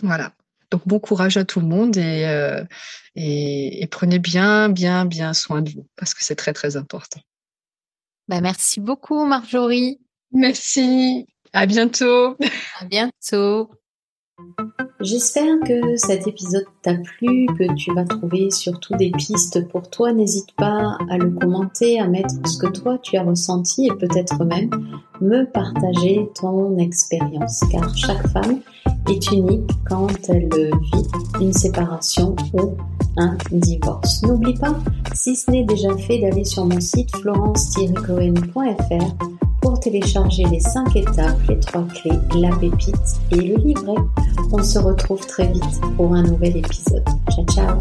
[0.03, 0.33] Voilà.
[0.71, 2.65] Donc bon courage à tout le monde euh,
[3.15, 7.21] et, et, prenez bien, bien, bien soin de vous parce que c'est très, très important.
[8.29, 10.01] Bah, merci beaucoup, Marjorie.
[10.33, 11.27] Merci.
[11.53, 12.37] À bientôt.
[12.81, 13.71] À bientôt.
[15.01, 20.13] J'espère que cet épisode t'a plu, que tu vas trouver surtout des pistes pour toi.
[20.13, 24.45] N'hésite pas à le commenter, à mettre ce que toi tu as ressenti et peut-être
[24.45, 24.71] même
[25.21, 28.61] me partager ton expérience car chaque femme
[29.09, 30.71] est unique quand elle vit
[31.41, 32.75] une séparation ou
[33.17, 34.23] un divorce.
[34.23, 34.77] N'oublie pas,
[35.15, 39.15] si ce n'est déjà fait, d'aller sur mon site florence-cohen.fr
[39.61, 43.95] pour télécharger les 5 étapes, les 3 clés, la pépite et le livret.
[44.53, 47.05] On se retrouve très vite pour un nouvel épisode.
[47.31, 47.79] Ciao ciao